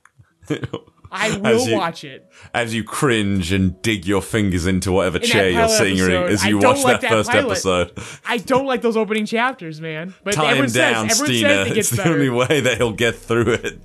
[1.17, 2.29] I will you- watch it.
[2.53, 6.45] As you cringe and dig your fingers into whatever that chair you're sitting in as
[6.45, 7.47] you watch like that that first pilot.
[7.47, 7.93] episode.
[8.27, 10.15] I don't like those opening chapters, man.
[10.25, 11.49] But Tie him everyone down, says everyone Steena.
[11.49, 13.79] says it It's gets the only way that he'll get through it.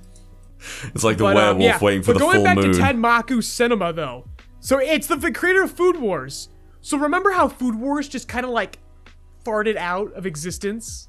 [0.94, 1.78] It's like the But, um, werewolf yeah.
[1.84, 2.72] waiting for but the going full back moon.
[2.72, 4.26] to Tenmaku Cinema though,
[4.60, 6.48] so it's the, the creator of Food Wars.
[6.82, 8.78] So remember how Food Wars just kind of like
[9.44, 11.08] farted out of existence?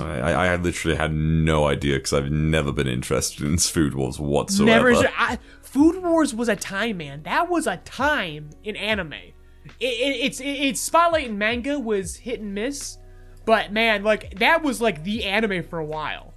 [0.00, 4.18] I, I I literally had no idea because I've never been interested in Food Wars
[4.18, 4.92] whatsoever.
[4.92, 5.08] Never.
[5.16, 7.22] I, Food Wars was a time, man.
[7.22, 9.12] That was a time in anime.
[9.12, 9.32] It,
[9.80, 12.98] it, it's it, its spotlight in manga was hit and miss,
[13.44, 16.34] but man, like that was like the anime for a while,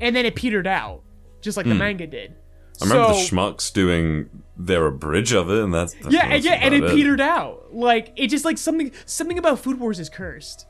[0.00, 1.02] and then it petered out,
[1.46, 2.32] just like the manga did.
[2.32, 2.36] Hmm.
[2.82, 4.28] I remember so, the schmucks doing
[4.58, 7.74] their abridge of it, and that's, that's Yeah, that's yeah, and it about petered out.
[7.74, 10.66] Like it just like something something about Food Wars is cursed.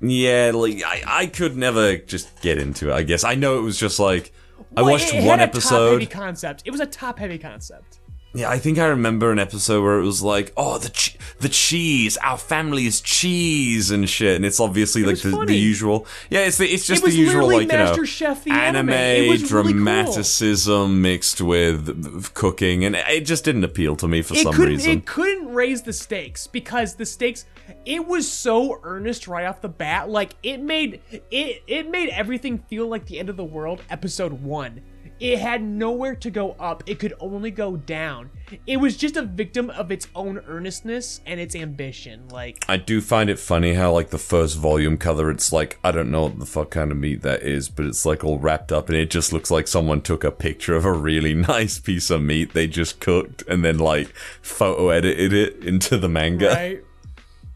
[0.00, 2.94] Yeah, like I, I could never just get into it.
[2.94, 4.32] I guess I know it was just like
[4.76, 6.10] I Well, watched it, it one had a top-heavy episode.
[6.10, 6.62] concept.
[6.64, 8.00] It was a top-heavy concept.
[8.34, 11.48] Yeah, I think I remember an episode where it was like, oh, the che- the
[11.48, 16.06] cheese, our family is cheese and shit, and it's obviously like the, the usual.
[16.28, 18.90] Yeah, it's the, it's just It the usual like you know Master Chef anime.
[18.90, 19.82] anime It was really cool.
[19.82, 24.90] dramaticism mixed with cooking, and it just didn't appeal to me for it some reason.
[24.98, 27.46] it couldn't raise the stakes because the stakes
[27.86, 32.58] it was so earnest right off the bat like it made it it made everything
[32.58, 34.80] feel like the end of the world episode 1
[35.20, 36.82] it had nowhere to go up.
[36.86, 38.30] It could only go down.
[38.66, 43.00] It was just a victim of its own earnestness and its ambition like I do
[43.00, 46.38] find it funny how like the first volume cover, it's like I don't know what
[46.38, 49.10] the fuck kind of meat that is, but it's like all wrapped up, and it
[49.10, 52.66] just looks like someone took a picture of a really nice piece of meat they
[52.66, 54.08] just cooked, and then like
[54.42, 56.48] photo edited it into the manga.
[56.48, 56.84] right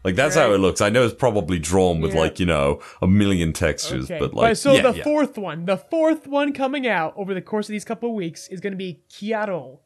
[0.03, 0.81] Like that's how it looks.
[0.81, 2.19] I know it's probably drawn with Yeah.
[2.19, 4.19] like you know a million textures, Okay.
[4.19, 5.03] but like so yeah, the yeah.
[5.03, 8.47] fourth one, the fourth one coming out over the course of these couple of weeks
[8.49, 9.79] is going to be Kiruao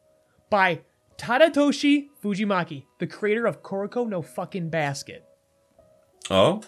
[0.50, 0.80] by
[1.18, 5.24] Tadatoshi Fujimaki, the creator of Kuroko no fucking basket.
[6.30, 6.62] Oh,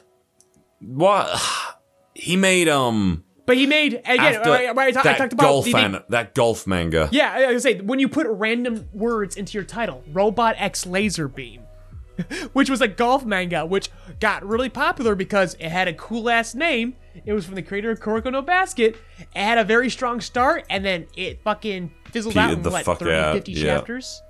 [0.81, 1.41] what?
[2.13, 4.19] He made um But he made again.
[4.21, 7.09] after I, I, I, ta- I that talked about golf made- an- that golf manga.
[7.13, 10.57] Yeah, I I was gonna say when you put random words into your title, Robot
[10.59, 11.63] X Laser Beam,
[12.53, 16.55] which was a golf manga, which got really popular because it had a cool ass
[16.55, 16.97] name.
[17.25, 18.97] It was from the creator of Kuroko no Basket.
[19.19, 22.85] It had a very strong start, and then it fucking fizzled out in the what
[22.85, 23.65] fuck 30, out, 50 yeah.
[23.65, 24.23] chapters.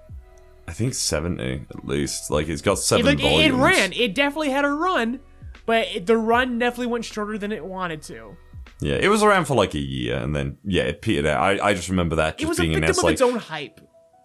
[0.66, 2.30] I think seventy eh, at least.
[2.30, 3.92] Like it's got It, seven like, it, it ran.
[3.92, 5.18] It definitely had a run,
[5.66, 8.36] but it, the run definitely went shorter than it wanted to.
[8.80, 11.42] Yeah, it was around for like a year, and then yeah, it petered out.
[11.42, 13.36] I, I just remember that It just was a victim announced of like its own
[13.36, 13.80] hype.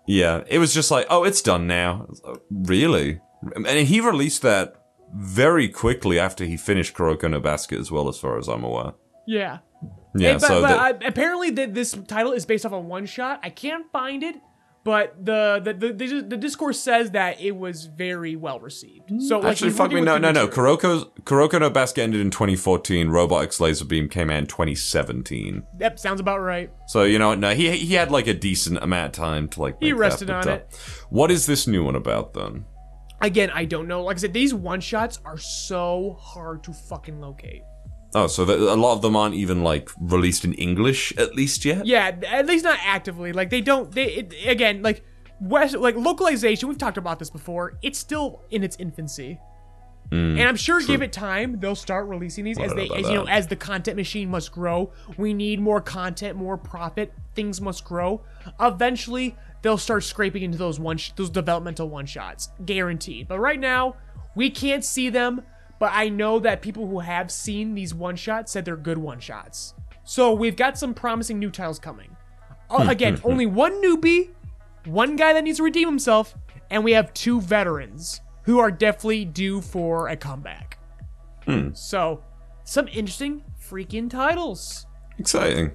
[0.08, 2.08] yeah, it was just like oh, it's done now.
[2.23, 3.19] Like, Really?
[3.55, 4.75] And he released that
[5.13, 8.93] very quickly after he finished Kuroko no Basket as well, as far as I'm aware.
[9.27, 9.60] Yeah.
[10.15, 13.39] Yeah, And- but, so but apparently th- this title is based off a one shot.
[13.43, 14.36] I can't find it,
[14.86, 19.12] but the the, the the the discourse says that it was very well received.
[19.21, 20.47] So like, Actually, fuck me, no, no, no.
[20.47, 23.10] Kuroko's Kuroko no Basket ended in 2014.
[23.10, 25.63] Robot X Laser Beam came out in 2017.
[25.79, 26.71] Yep, sounds about right.
[26.88, 29.77] So you know, no, he he had like a decent amount of time to like.
[29.81, 30.73] He rested on it.
[31.10, 32.65] What is this new one about then?
[33.25, 34.03] Again, I don't know.
[34.03, 37.63] Like I said, these one shots are so hard to fucking locate.
[38.13, 41.65] Oh, so that a lot of them aren't even like released in English at least
[41.65, 41.88] yet.
[41.88, 43.33] Yeah, at least not actively.
[43.33, 43.91] Like they don't.
[43.91, 45.03] They it, again like
[45.41, 46.69] West like localization.
[46.69, 47.79] We've talked about this before.
[47.81, 49.39] It's still in its infancy.
[50.11, 53.15] Hmm, and I'm sure give it time, they'll start releasing these as they, as you
[53.15, 53.33] know, that.
[53.33, 54.93] as the content machine must grow.
[55.17, 57.11] We need more content, more profit.
[57.33, 58.23] Things must grow.
[58.59, 59.35] Eventually,
[59.65, 63.28] they'll start scraping into those one, sh- those developmental one shots, guaranteed.
[63.28, 63.95] But right now,
[64.36, 65.41] we can't see them.
[65.80, 69.19] But I know that people who have seen these one shots said they're good one
[69.19, 69.73] shots.
[70.04, 72.15] So we've got some promising new titles coming.
[72.69, 73.32] Uh, hmm, again, hmm, hmm.
[73.32, 74.30] only one newbie,
[74.86, 76.36] one guy that needs to redeem himself,
[76.69, 80.78] and we have two veterans who are definitely due for a comeback.
[81.73, 82.23] So,
[82.63, 84.86] some interesting freaking titles.
[85.17, 85.71] Exciting.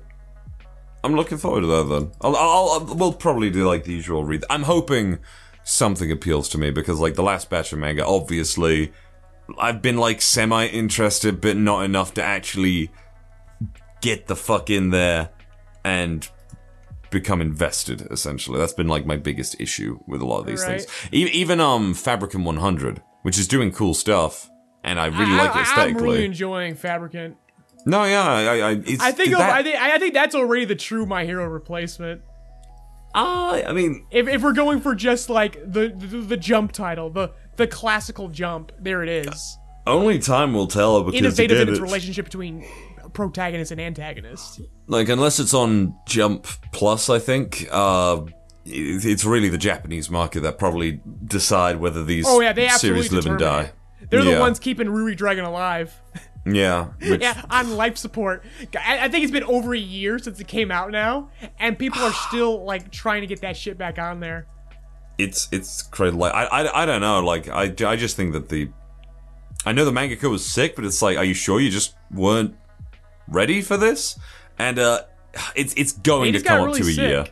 [1.02, 2.12] I'm looking forward to that then.
[2.20, 4.44] I'll, I'll, I'll we'll probably do like the usual read.
[4.50, 5.18] I'm hoping
[5.64, 8.92] something appeals to me because like the last batch of manga, obviously,
[9.58, 12.90] I've been like semi interested, but not enough to actually
[14.00, 15.30] get the fuck in there
[15.84, 16.28] and
[17.10, 18.02] become invested.
[18.10, 20.82] Essentially, that's been like my biggest issue with a lot of these Right.
[20.82, 21.08] things.
[21.12, 24.48] E- even um Fabricant 100, which is doing cool stuff,
[24.84, 27.36] and I really like it I, I'm really enjoying Fabricant.
[27.86, 30.76] No, yeah, I, I, it's, I think that, I think I think that's already the
[30.76, 32.22] true My Hero replacement.
[33.14, 37.10] I, I mean, If, if we're going for just like the, the the jump title,
[37.10, 39.58] the the classical jump, there it is.
[39.86, 42.64] Only time will tell because Innovative again, in its it's- relationship between
[43.12, 44.60] protagonist and antagonist.
[44.86, 48.20] like unless it's on Jump Plus, I think uh,
[48.64, 53.02] it- it's really the Japanese market that probably decide whether these Oh yeah, they absolutely
[53.08, 53.62] series live and die.
[53.62, 54.10] it.
[54.10, 54.34] They're Yeah.
[54.36, 55.92] the ones keeping Ruri Dragon alive.
[56.46, 58.44] Yeah, which, Yeah, on life support.
[58.78, 62.02] I, I think it's been over a year since it came out now, and people
[62.02, 64.46] are still like trying to get that shit back on there.
[65.18, 66.16] it's it's crazy.
[66.16, 67.20] Like I, I I don't know.
[67.20, 68.70] Like I I just think that the
[69.66, 71.94] I know the manga mangaka was sick, but it's like, are you sure you just
[72.10, 72.56] weren't
[73.28, 74.18] ready for this?
[74.58, 75.02] And uh,
[75.54, 77.26] it's it's going to come up really to a year.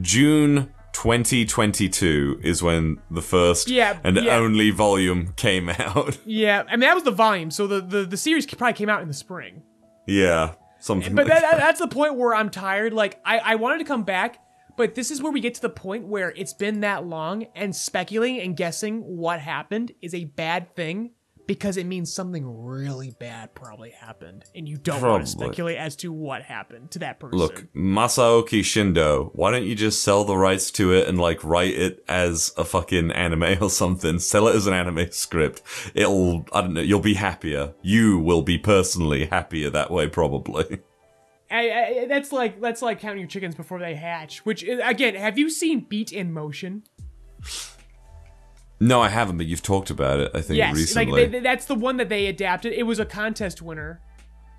[0.00, 4.36] June 2022 is when the first Yeah, and yeah.
[4.36, 6.18] only volume came out.
[6.26, 9.02] Yeah, I mean that was the volume, so the the, the series probably came out
[9.02, 9.62] in the spring.
[10.06, 11.14] yeah, something.
[11.14, 12.92] But like that, that- that's the point where I'm tired.
[12.92, 14.38] Like I, I wanted to come back,
[14.76, 17.74] but this is where we get to the point where it's been that long, and
[17.76, 21.10] speculating and guessing what happened is a bad thing
[21.46, 25.96] because it means something really bad probably happened, and you don't want to speculate as
[25.96, 27.38] to what happened to that person.
[27.38, 31.74] Look, Masaoki Shindo, why don't you just sell the rights to it and like write
[31.74, 34.18] it as a fucking anime or something?
[34.18, 35.62] Sell it as an anime script.
[35.94, 37.74] It'll, I don't know, you'll be happier.
[37.82, 40.80] You will be personally happier that way, probably.
[41.50, 44.44] I, I, that's like that's like counting your chickens before they hatch.
[44.44, 46.82] Which is- again, have you seen Beat and Motion?
[48.78, 51.22] No, I haven't, but you've talked about it, I think, Yes, recently.
[51.22, 52.72] like they, that's the one that they adapted.
[52.74, 54.00] It was a contest winner.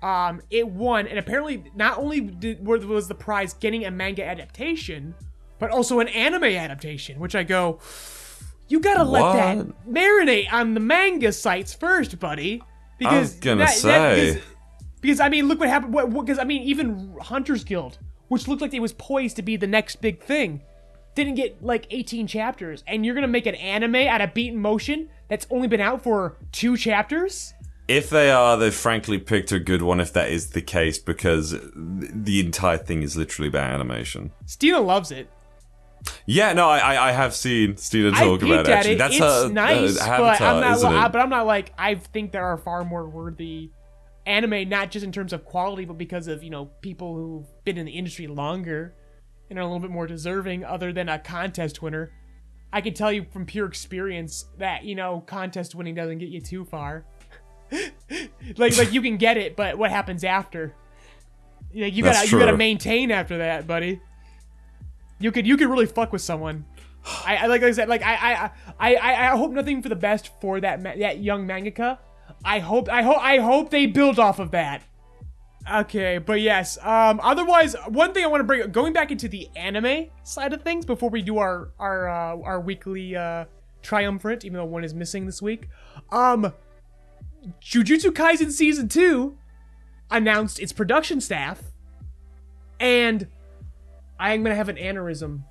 [0.02, 5.14] Um, it won, and apparently not only did, was the prize getting a manga adaptation,
[5.58, 7.18] but also an anime adaptation.
[7.20, 7.80] Which I go,
[8.68, 12.62] you gotta let that marinate on the manga sites first, buddy.
[12.98, 14.26] Because was gonna that- that- say.
[14.34, 14.42] because,
[15.00, 15.92] because I mean, look what happened.
[16.12, 19.66] Because I mean, even Hunters Guild, which looked like it was poised to be the
[19.68, 20.60] next big thing,
[21.24, 25.08] didn't get like 18 chapters, and you're gonna make an anime out of Beaten Motion
[25.28, 27.54] that's only been out for two chapters.
[27.86, 31.56] If they are, they've frankly picked a good one if that is the case, because
[31.74, 34.32] the entire thing is literally about animation.
[34.44, 35.30] Steena loves it.
[36.26, 38.72] Yeah, no, I I, have seen Steena talk about it.
[38.72, 38.98] Actually, it.
[38.98, 40.76] that's it's her, uh, nice, her but I'm not.
[40.76, 41.12] isn't it?
[41.12, 43.70] but I'm not like I think there are far more worthy
[44.26, 47.78] anime, not just in terms of quality, but because of you know people who've been
[47.78, 48.94] in the industry longer
[49.50, 52.12] and are a little bit more deserving, other than a contest winner.
[52.72, 56.40] I can tell you from pure experience that you know contest winning doesn't get you
[56.40, 57.04] too far.
[58.56, 60.74] like like you can get it, but what happens after?
[61.72, 64.00] Yeah, you That's gotta you gotta maintain after that, buddy.
[65.18, 66.64] You could you could really fuck with someone.
[67.24, 69.96] I, I like I said like I I I I, I hope nothing for the
[69.96, 71.98] best for that ma- that young mangaka.
[72.44, 74.82] I hope I hope I hope they build off of that.
[75.70, 76.78] Okay, but yes.
[76.82, 80.62] Um, otherwise, one thing I want to bring going back into the anime side of
[80.62, 83.44] things before we do our our uh, our weekly uh,
[83.82, 85.68] triumphant, even though one is missing this week.
[86.10, 86.52] Um,
[87.62, 89.36] Jujutsu Kaisen season two
[90.10, 91.62] announced its production staff,
[92.80, 93.26] and
[94.18, 95.42] I am gonna have an aneurysm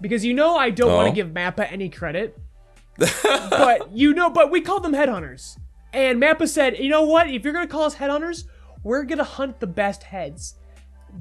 [0.00, 1.10] because you know I don't want Oh.
[1.10, 2.38] to give Mappa any credit,
[2.98, 5.58] but you know, but we called them headhunters,
[5.92, 7.30] and Mappa said, you know what?
[7.30, 8.44] If you're gonna call us headhunters,
[8.84, 10.54] we're gonna hunt the best heads.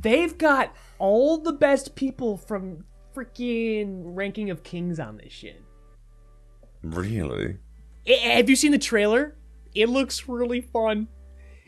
[0.02, 2.84] They've got all the best people from
[3.16, 5.62] freaking Ranking of Kings on this shit.
[6.84, 7.58] really.
[8.08, 9.36] I- have you seen the trailer?
[9.74, 11.08] It looks really fun.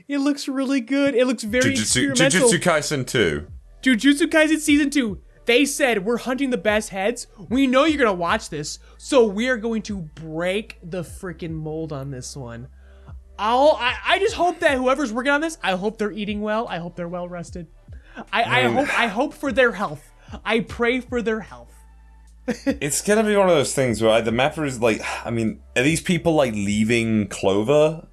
[0.08, 1.16] It looks really good.
[1.16, 2.50] It looks very Jujutsu, experimental.
[2.50, 3.48] Jujutsu Kaisen 2.
[3.82, 5.20] Jujutsu Kaisen season two.
[5.46, 7.28] They said we're hunting the best heads.
[7.50, 12.12] We know you're gonna watch this, so we're going to break the freaking mold on
[12.12, 12.68] this one.
[13.38, 16.68] I'll, I, I just hope that whoever's working on this, I hope they're eating well.
[16.68, 17.68] I hope they're well rested.
[18.32, 20.12] I, I hope, I hope for their health.
[20.46, 21.72] I pray for their health.
[22.68, 25.82] It's gonna be one of those things where the Mappa is like, I mean, are
[25.82, 28.08] these people like leaving Clover?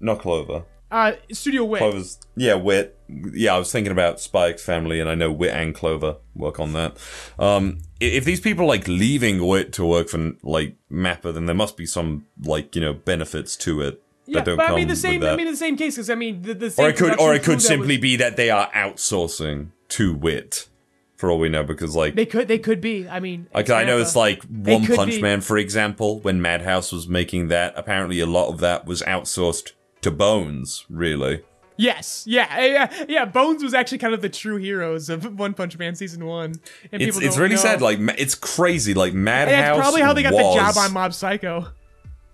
[0.00, 0.64] Not Clover.
[0.90, 1.78] Uh, Studio Wit.
[1.78, 2.98] Clover's, yeah, Wit.
[3.08, 6.58] Yeah, I was thinking about Spy x Family, and I know Wit and Clover work
[6.58, 6.96] on that.
[7.38, 11.54] Um, if these people are, like leaving Wit to work for like Mappa, then there
[11.54, 15.22] must be some like you know benefits to it Yeah, but I mean the same.
[15.24, 16.84] I mean the same case because I mean the, the same.
[16.86, 20.68] or it could, or it could simply was- be that they are outsourcing to Wit,
[21.16, 22.46] for all we know, because like They could.
[22.46, 23.08] They could be.
[23.08, 25.22] I mean, Like I know it's like One Punch be.
[25.22, 29.72] Man, for example, when Madhouse was making that, apparently a lot of that was outsourced
[30.02, 31.42] to Bones, really.
[31.80, 33.24] Yes, yeah, yeah, yeah.
[33.24, 36.56] Bones was actually kind of the true heroes of One Punch Man season one,
[36.92, 37.60] and It's people it's really know.
[37.60, 37.80] sad.
[37.80, 38.94] Like it's crazy.
[38.94, 39.54] Like Madhouse.
[39.54, 41.68] and that's probably how they got was, the job on Mob Psycho.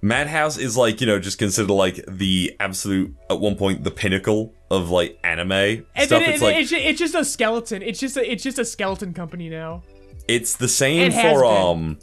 [0.05, 4.53] Madhouse is like you know just considered like the absolute at one point the pinnacle
[4.71, 6.09] of like anime And stuff.
[6.09, 7.81] then It's it, like it's, ju- it's just a skeleton.
[7.83, 9.83] It's just a, it's just a skeleton company now.
[10.29, 11.99] it's the same It for um.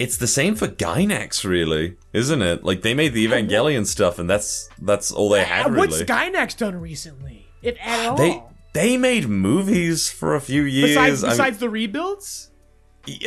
[0.00, 2.64] It's the same for Gainax, really, isn't it?
[2.64, 5.66] Like they made the Evangelion stuff, and that's that's all they had.
[5.66, 6.06] Uh, What's really.
[6.06, 8.16] Gainax done recently, if at all?
[8.16, 10.88] They they made movies for a few years.
[10.90, 12.50] besides I mean, besides the rebuilds,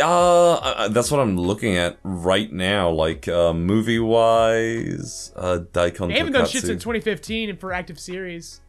[0.01, 2.89] uh, uh, that's what I'm looking at right now.
[2.89, 6.09] Like uh, movie wise, uh, Daikon.
[6.09, 8.61] they haven't done shit since 2015 and for active series.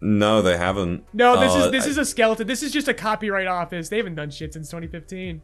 [0.00, 1.04] No, they haven't.
[1.14, 2.46] No, this Uh, is this I- is a skeleton.
[2.46, 3.88] This is just a copyright office.
[3.88, 5.40] They haven't done shit since 2015.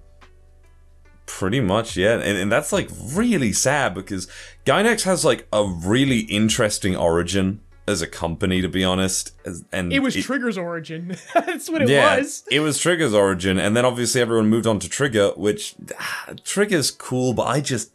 [1.24, 4.28] pretty much yeah, and, and that's like really sad because
[4.66, 9.32] Gainax has like a really interesting origin as a company, to be honest.
[9.72, 11.16] And It was Trigger's origin.
[11.34, 12.44] That's what it yeah, was.
[12.50, 16.90] it was Trigger's origin, and then obviously everyone moved on to Trigger, which ah, Trigger's
[16.90, 17.92] cool, but I just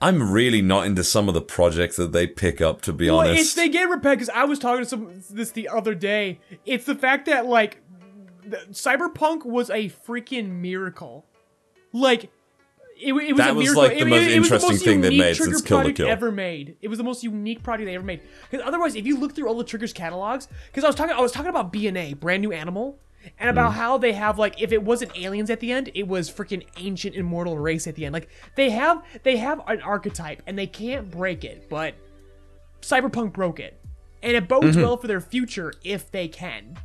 [0.00, 2.82] I'm really not into some of the projects that they pick up.
[2.82, 5.50] To be Well, honest, it's they get repetitive because I was talking to some this
[5.50, 6.40] the other day.
[6.64, 7.82] It's the fact that like
[8.44, 11.26] the, Cyberpunk was a freaking miracle.
[11.92, 12.30] Like
[12.98, 13.82] it, it was That was, miracle.
[13.82, 16.08] like, the It- most was the interesting most thing they've made since Kill product Kill.
[16.08, 16.76] ever made.
[16.80, 18.20] It was the most unique product they ever made.
[18.50, 21.20] Because otherwise, if you look through all the Triggers catalogs, because I was talking, I
[21.20, 22.98] was talking about BNA, brand new animal.
[23.40, 23.74] And about Mm.
[23.74, 27.16] how they have like if it wasn't aliens at the end, it was freaking ancient
[27.16, 28.12] immortal race at the end.
[28.12, 31.94] Like they have they have an archetype and they can't break it, but
[32.82, 33.80] Cyberpunk broke it.
[34.22, 34.80] And it bodes Mm-hmm.
[34.82, 36.76] well for their future if they can.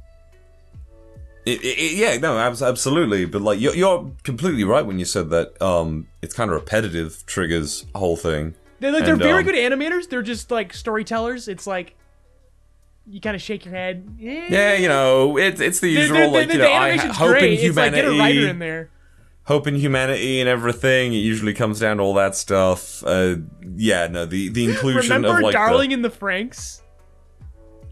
[1.45, 3.25] It, it, yeah, no, abs- absolutely.
[3.25, 5.59] But like, you're, you're completely right when you said that.
[5.61, 7.23] Um, it's kind of repetitive.
[7.25, 8.53] Triggers whole thing.
[8.79, 10.07] They're like they're And, very um, good animators.
[10.09, 11.47] They're just like storytellers.
[11.47, 11.95] It's like
[13.07, 14.07] you kind of shake your head.
[14.21, 14.47] Eh.
[14.49, 16.17] Yeah, you know, it's it's the The- usual.
[16.17, 17.59] the- like the- you the know, I hope great.
[17.59, 18.89] in It's like get a writer humanity, in there.
[19.45, 21.13] hope in humanity, and everything.
[21.13, 23.03] It usually comes down to all that stuff.
[23.03, 23.37] Uh,
[23.75, 26.81] yeah, no, the the inclusion Remember of like Darling the, in the Franxx?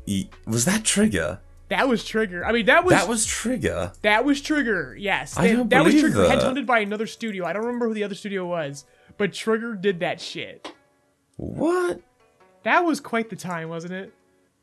[0.06, 1.39] e- was that Trigger.
[1.70, 2.43] That was Trigger.
[2.45, 3.91] I mean, that was That was Trigger.
[4.01, 4.95] that was Trigger.
[4.99, 6.39] Yes, I That- don't that was Trigger that.
[6.39, 7.45] headhunted by another studio.
[7.45, 8.86] I don't remember who the other studio was,
[9.17, 10.72] but Trigger did that shit.
[11.38, 12.01] What?
[12.63, 14.13] That was quite the time, wasn't it?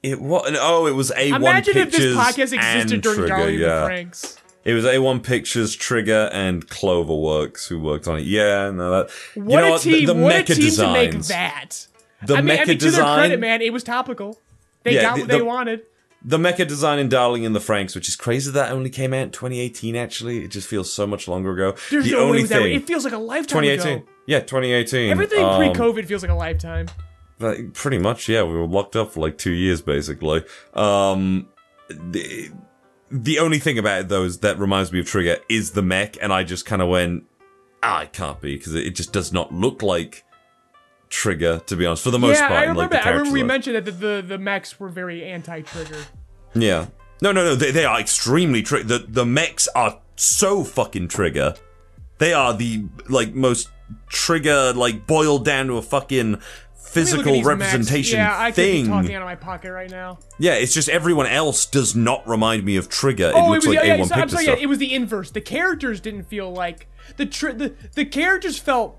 [0.03, 0.57] It was.
[0.61, 3.89] Oh, it was A1 Imagine if Pictures this podcast existed during Trigger, Darling yeah.
[3.89, 4.37] Franxx.
[4.65, 8.23] It was A1 Pictures, Trigger, and Cloverworks who worked on it.
[8.27, 9.11] Yeah, no, that.
[9.37, 9.81] What you know a what?
[9.81, 9.93] team!
[10.07, 11.11] The, the what mecha a team designs.
[11.13, 11.87] to make that.
[12.27, 13.05] The I mean, mecha I mean, to design.
[13.07, 14.39] their credit, man, it was topical.
[14.83, 15.83] They Yeah, got the- what they the- wanted.
[16.29, 19.23] The mecha design in Darling in the Franxx, which is crazy that only came out
[19.23, 19.95] in 2018.
[19.95, 21.77] Actually, it just feels so much longer ago.
[21.89, 22.75] There's the no only way thing.
[22.75, 23.99] it feels like a lifetime 2018.
[23.99, 24.07] ago.
[24.27, 25.13] Yeah, 2018.
[25.13, 26.89] Everything Um, pre-COVID feels like a lifetime.
[27.39, 28.43] Like, pretty much, yeah.
[28.43, 30.43] We were locked up for like two years, basically.
[30.75, 31.47] Um,
[31.89, 32.51] the,
[33.09, 36.17] the only thing about it, though, is that reminds me of Trigger is the mech,
[36.21, 37.23] and I just kind of went,
[37.85, 40.25] ah, it can't be, because it, it just does not look like
[41.09, 42.53] Trigger, to be honest, for the most yeah, part.
[42.53, 42.95] I like, remember.
[42.97, 45.99] the I remember we mentioned that the, the the mechs were very anti-trigger.
[46.55, 46.87] Yeah.
[47.23, 47.55] No, no, no.
[47.55, 51.55] They, they are extremely tri- the the mechs are so fucking trigger.
[52.19, 53.69] They are the like most
[54.09, 58.51] trigger like boiled down to a fucking Let me look at physical representation Yeah, I
[58.53, 58.87] thing.
[58.87, 60.19] talking out of my pocket right now.
[60.39, 63.29] Yeah, it's just everyone else does not remind me of Trigger.
[63.29, 64.45] It Oh, looks it was like yeah, A1 yeah, so, Picture sorry.
[64.45, 64.57] stuff.
[64.59, 65.31] Yeah, it was the inverse.
[65.31, 68.99] The characters didn't feel like the tri- the the characters felt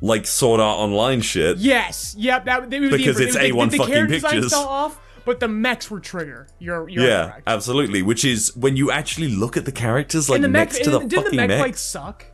[0.00, 1.58] like Sword Art Online shit.
[1.58, 2.44] yes, yep.
[2.46, 3.48] That Because the it's inverse.
[3.50, 4.52] It was A1 the, the fucking pictures.
[4.52, 6.46] off, but the mechs were trigger.
[6.58, 7.42] You're you're Yeah, correct.
[7.46, 8.02] absolutely.
[8.02, 11.00] Which is when you actually look at the characters like the mech, next to the
[11.00, 11.60] fucking the mech, mech.
[11.60, 12.24] like suck?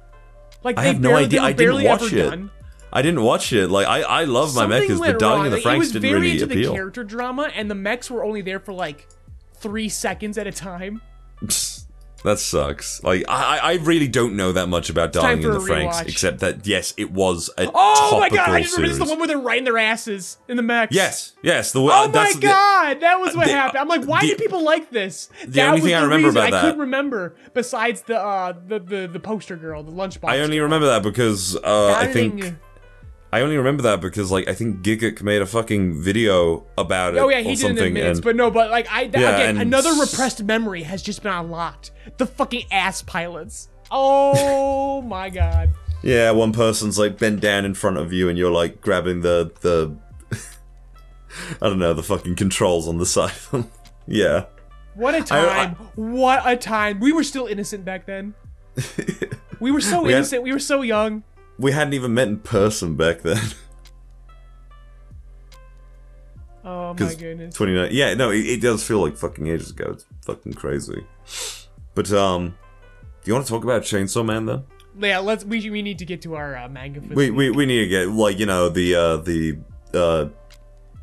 [0.62, 1.42] Like I have no barely, idea.
[1.42, 2.30] I didn't watch it.
[2.30, 2.50] Done.
[2.92, 3.68] I didn't watch it.
[3.68, 5.46] Like I, I love my Something mechas, went but Darling wrong.
[5.46, 6.70] in the Franxx it was didn't very really into appeal.
[6.72, 9.06] the character drama, and the mechs were only there for like
[9.54, 11.02] three seconds at a time.
[12.26, 13.02] That sucks.
[13.02, 16.08] Like I, I I really don't know that much about Darling in the Franxx, rewatch.
[16.08, 18.50] except that yes, it was a Oh my god!
[18.50, 20.94] I just remember this is the one where they're riding their asses in the mechs.
[20.94, 21.70] yes, yes.
[21.72, 23.78] The Oh uh, my that's the- god, that was what the- happened.
[23.78, 25.28] I'm like, why do people like this?
[25.44, 26.38] the that only was thing I the remember reason.
[26.42, 30.28] about I that- couldn't remember besides the uh the the, the poster girl, the lunchbox.
[30.28, 32.56] I only remember that because uh, I think.
[33.36, 37.18] I only remember that because like I think Gigguk made a fucking video about it
[37.18, 37.92] Oh yeah, or he did in something.
[37.94, 41.32] minutes, and but no, but like I Yeah, again, another repressed memory has just been
[41.32, 41.90] unlocked.
[42.16, 43.68] The fucking ass pilots.
[43.90, 45.70] Oh my god.
[46.02, 49.52] yeah, one person's like bent down in front of you, and you're like grabbing the
[49.60, 49.96] the
[51.60, 53.32] I don't know the fucking controls on the side.
[53.32, 53.70] of them.
[54.06, 54.46] yeah.
[54.94, 55.74] What a time.
[55.94, 57.00] what a time.
[57.00, 58.32] We were still innocent back then.
[59.60, 60.42] We were so We had- innocent.
[60.42, 61.22] we were so young.
[61.58, 63.40] We hadn't even met in person back then.
[66.68, 67.54] Oh my goodness.
[67.54, 71.06] 29 yeah no it, it does feel like fucking ages ago it's fucking crazy
[71.94, 72.48] but um
[73.22, 74.64] do you want to talk about chainsaw man then
[74.98, 77.66] Yeah, let's we we need to get to our uh, manga for we, we we
[77.66, 79.58] need to get like you know the uh the
[79.94, 80.26] uh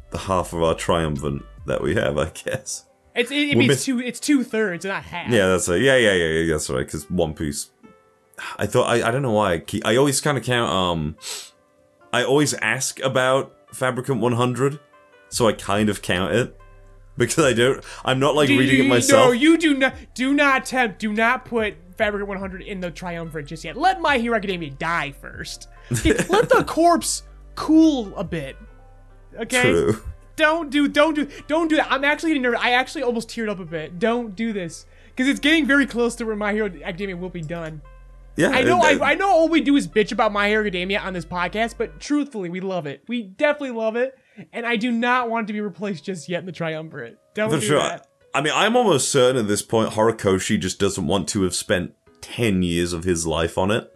[0.10, 2.84] the half of our triumphant that we have i guess
[3.16, 5.32] It's it, it means miss- two it's two thirds, not half.
[5.32, 7.70] yeah that's it yeah yeah yeah, yeah that's right because one piece
[8.58, 11.16] i thought i, I don't know why i keep i always kind of count um
[12.12, 14.80] i always ask about fabricant 100
[15.30, 16.60] so i kind of count it
[17.18, 19.94] because i don't i'm not like Do reading you- it myself No, you do not
[20.16, 23.78] do not attempt do not put Fabricant 100 in the triumvirate just yet.
[23.78, 25.68] Let My Hero Academia die first.
[26.04, 27.22] Let the corpse
[27.54, 28.58] cool a bit.
[29.40, 29.62] Okay?
[29.62, 30.02] True.
[30.36, 31.92] Don't do don't do don't do that.
[31.92, 32.62] I'm actually getting nervous.
[32.64, 34.00] I actually almost teared up a bit.
[34.00, 34.88] Don't do this.
[35.10, 37.84] Because it's getting very close to where My Hero Academia will be done.
[38.36, 40.62] Yeah I know it- I, I know all we do is bitch about My Hero
[40.62, 43.04] Academia on this podcast, but truthfully, we love it.
[43.08, 44.18] We definitely love it,
[44.52, 47.18] and I do not want it to be replaced just yet in the triumvirate.
[47.36, 47.80] Don't For do sure.
[47.80, 48.08] that.
[48.36, 51.94] I mean, I'm almost certain at this point Horikoshi just doesn't want to have spent
[52.22, 53.90] 10 years of his life on it.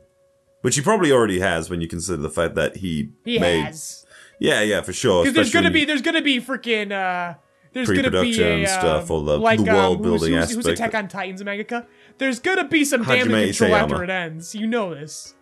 [0.61, 3.63] Which he probably already has when you consider the fact that he, He made.
[3.65, 4.05] has.
[4.39, 5.23] Yeah, yeah, for sure.
[5.23, 7.35] Because there's gonna be there's gonna be freaking uh
[7.73, 10.67] there's gonna be a uh, stuff or the- like, the um, world-building who's, who's, who's
[10.67, 10.79] aspect.
[10.79, 11.85] Attack on Titan's mangaka.
[12.17, 13.81] There's gonna be some damage Hajime control Isayama.
[13.81, 14.55] after it ends.
[14.55, 15.35] You know this.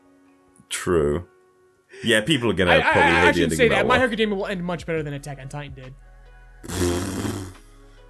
[0.69, 1.27] True.
[2.03, 3.87] Yeah, people are gonna I, I, probably I, hate I the ending say that.
[3.87, 3.95] My.
[3.95, 5.93] Hero Academia will end much better than Attack on Titan did.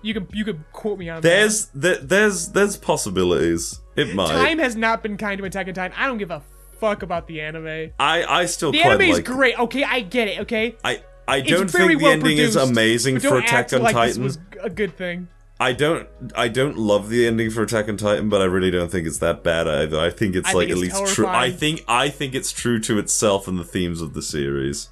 [0.02, 3.80] you can you could quote me on There's, there, there's, there's possibilities.
[3.96, 4.16] It that.
[4.16, 4.28] might.
[4.32, 5.96] Time has not been kind to Attack on Titan.
[5.98, 6.42] I don't give a
[6.80, 7.92] fuck about the anime.
[8.00, 9.26] I, I still The anime is like.
[9.26, 9.60] great.
[9.60, 10.40] Okay, I get it.
[10.42, 13.82] Okay, I, I don't think the well ending produced, is amazing for Attack act on
[13.84, 14.24] like Titan.
[14.24, 15.28] This was a good thing.
[15.60, 18.92] I don't I don't love the ending for Attack on Titan, but I really don't
[18.92, 19.98] think it's that bad either.
[20.00, 21.28] I think it's I like think at it's least true.
[21.28, 24.90] I think I think it's true to itself and the themes of the series.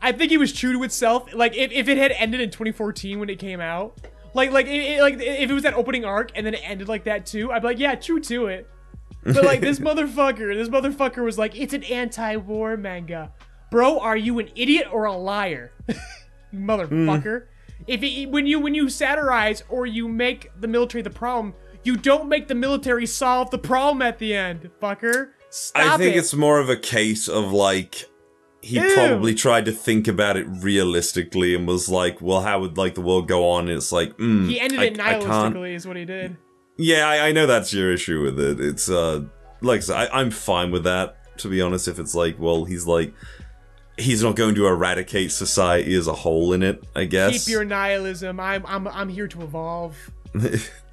[0.00, 1.34] I think it was true to itself.
[1.34, 3.98] Like if, if it had ended in 2014 when it came out,
[4.32, 6.88] like like it, it- like if it was that opening arc and then it ended
[6.88, 8.66] like that too, I'd be like, yeah, true to it.
[9.24, 13.32] But like this motherfucker, this motherfucker was like, it's an anti-war manga,
[13.70, 13.98] bro.
[13.98, 15.94] Are you an idiot or a liar, you
[16.52, 16.70] hmm.
[16.70, 17.46] motherfucker?
[17.88, 21.96] If it, when you when you satirize or you make the military the problem, you
[21.96, 25.30] don't make the military solve the problem at the end, fucker.
[25.50, 26.18] Stop I think it.
[26.18, 28.04] it's more of a case of like
[28.60, 28.94] he Ew.
[28.94, 33.00] probably tried to think about it realistically and was like, well, how would like the
[33.00, 33.68] world go on?
[33.68, 36.36] And it's like, mm, he ended I, it nihilistically, is what he did.
[36.76, 38.60] Yeah, I, I know that's your issue with it.
[38.60, 39.24] It's uh,
[39.62, 41.14] like I said, I, I'm fine with that.
[41.38, 43.14] To be honest, if it's like, well, he's like,
[43.98, 46.82] he's not going to eradicate society as a whole in it.
[46.94, 47.44] I guess.
[47.44, 48.38] Keep your nihilism.
[48.40, 49.96] I'm I'm I'm here to evolve.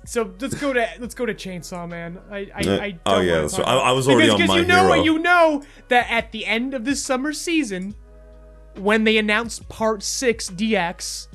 [0.08, 2.20] So let's go to let's go to Chainsaw Man.
[2.30, 3.68] I I, I don't oh yeah, that's right.
[3.68, 4.90] I, I was already because, on because my you know hero.
[4.90, 7.96] what you know that at the end of this summer season,
[8.76, 11.28] when they announced Part Six DX,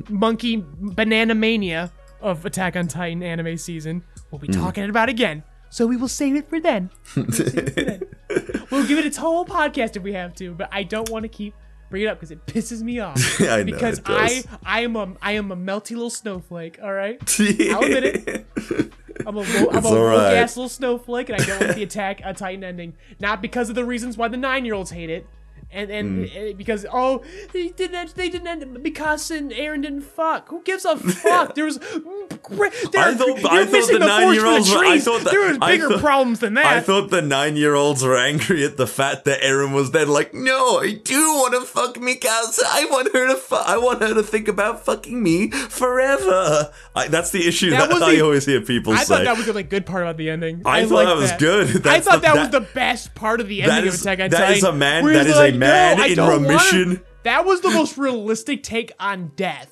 [0.08, 4.54] Monkey Banana Mania of Attack on Titan anime season, we'll be Hmm.
[4.54, 5.42] talking about again.
[5.68, 6.88] So we will save it for then.
[7.16, 7.26] We'll,
[8.34, 8.66] save it for then.
[8.70, 11.28] We'll give it its whole podcast if we have to, but I don't want to
[11.28, 11.54] keep
[11.90, 13.18] bringing it up because it pisses me off.
[13.40, 14.00] I know, because.
[14.06, 16.78] I I am a I am a melty little snowflake.
[16.82, 17.18] All right.
[17.40, 18.46] I'll admit it.
[19.26, 22.20] I'm a, wo- I'm a woke ass little snowflake, and I don't like the attack
[22.24, 22.94] a Titan ending.
[23.20, 25.26] Not because of the reasons why the nine year olds hate it,
[25.72, 26.38] and and Hmm.
[26.38, 30.48] uh, because oh they didn't they didn't end because and Eren didn't fuck.
[30.48, 31.54] Who gives a fuck?
[31.54, 31.78] There was.
[31.78, 35.48] There, I thought- I thought missing the the, nine-year-olds the were- I thought that- there
[35.48, 36.66] was bigger thought- problems than that.
[36.66, 40.06] I thought the nine-year-olds were angry at the fact that Eren was there.
[40.06, 42.60] Like, no, I do want to fuck Mikasa.
[42.66, 43.36] I want her to.
[43.36, 46.72] Fu- I want her to think about fucking me forever.
[46.94, 49.14] I, that's the issue That that, I the- always hear people I say.
[49.14, 50.62] I thought that was the like good part about the ending.
[50.64, 51.68] I thought that was good.
[51.68, 54.20] That's I thought the- that, was the best part of the ending is- of Attack
[54.20, 54.56] on Titan.
[54.56, 57.70] is a man- That is that a man "No, in don't wanna-" That was the
[57.70, 59.68] most realistic take on death.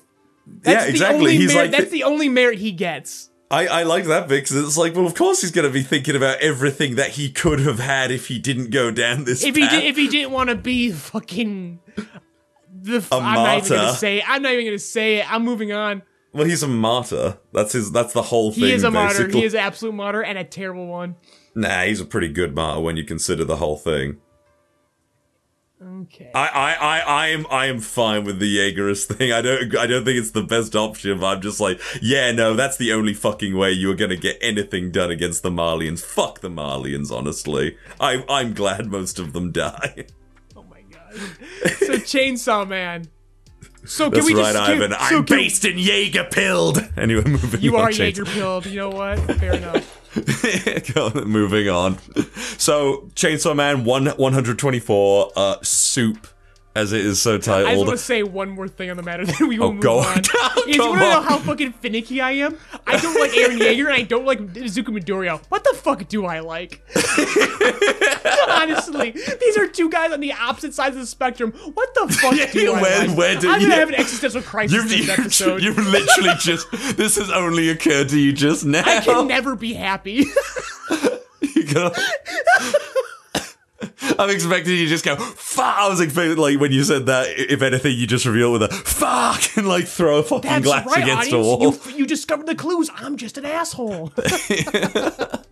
[0.47, 1.19] That's Yeah, the exactly.
[1.19, 3.29] only He's merit- like that's the only merit he gets.
[3.49, 5.83] I, I like that bit because it's like, well, of course he's going to be
[5.83, 9.57] thinking about everything that he could have had if he didn't go down this If
[9.57, 9.71] he path.
[9.71, 11.79] did, if he didn't want to be fucking
[12.81, 13.97] the, f- A I'm not even gonna martyr.
[13.97, 14.17] say.
[14.19, 14.23] It.
[14.29, 15.31] I'm not even gonna say it.
[15.33, 16.01] I'm moving on.
[16.33, 17.39] well, he's a martyr.
[17.51, 17.91] That's his.
[17.91, 18.63] That's the whole thing.
[18.63, 19.17] He is a martyr.
[19.19, 19.41] basically.
[19.41, 21.17] He is an absolute martyr and a terrible one.
[21.53, 24.17] Nah, he's a pretty good martyr when you consider the whole thing.
[25.83, 26.29] Okay.
[26.35, 29.31] I, I, I, I am, I am fine with the Jaegerist thing.
[29.31, 31.19] I don't, I don't think it's the best option.
[31.19, 34.37] But I'm just like, yeah, no, that's the only fucking way you are gonna get
[34.41, 36.01] anything done against the Marleyans.
[36.01, 37.77] Fuck the Marleyans, honestly.
[37.99, 40.05] I, I'm glad most of them die.
[40.55, 41.15] oh my god.
[41.79, 43.05] So Chainsaw Man.
[43.83, 44.91] So can That's we right, just can- Ivan.
[44.91, 46.87] so I'm can- based in Jaeger pilled.
[46.97, 47.85] Anyway, moving You on.
[47.85, 48.67] are Jaeger pilled.
[48.67, 49.17] You know what?
[49.39, 50.00] Fair enough.
[51.25, 51.97] Moving on.
[52.57, 56.27] So, Chainsaw Man 1 124, uh, Soup,
[56.75, 57.67] as it is so titled.
[57.69, 59.71] I just want to say one more thing on the matter, then we will Oh,
[59.73, 60.05] move go on.
[60.17, 60.19] on.
[60.69, 62.57] Is you want to know how fucking finicky I am?
[62.91, 65.41] I don't like Eren Yeager and I don't like Izuku Midoriya.
[65.49, 66.81] What the fuck do I like?
[68.49, 71.51] Honestly, these are two guys on the opposite sides of the spectrum.
[71.73, 73.17] What the fuck do I like?
[73.17, 75.61] where do I'm gonna have an existential crisis You've, this episode.
[75.63, 76.69] you've literally just.
[76.97, 78.83] This has only occurred to you just now.
[78.85, 80.25] I can never be happy.
[81.41, 81.91] You go-
[84.19, 85.77] I'm expecting you to just go, fuck.
[85.77, 88.69] I was expecting, like, when you said that, if anything, you just reveal with a
[88.69, 91.33] fuck and, like, throw a fucking That's glass right, against audience.
[91.33, 91.75] a wall.
[91.91, 92.89] You, you discovered the clues.
[92.95, 94.11] I'm just an asshole.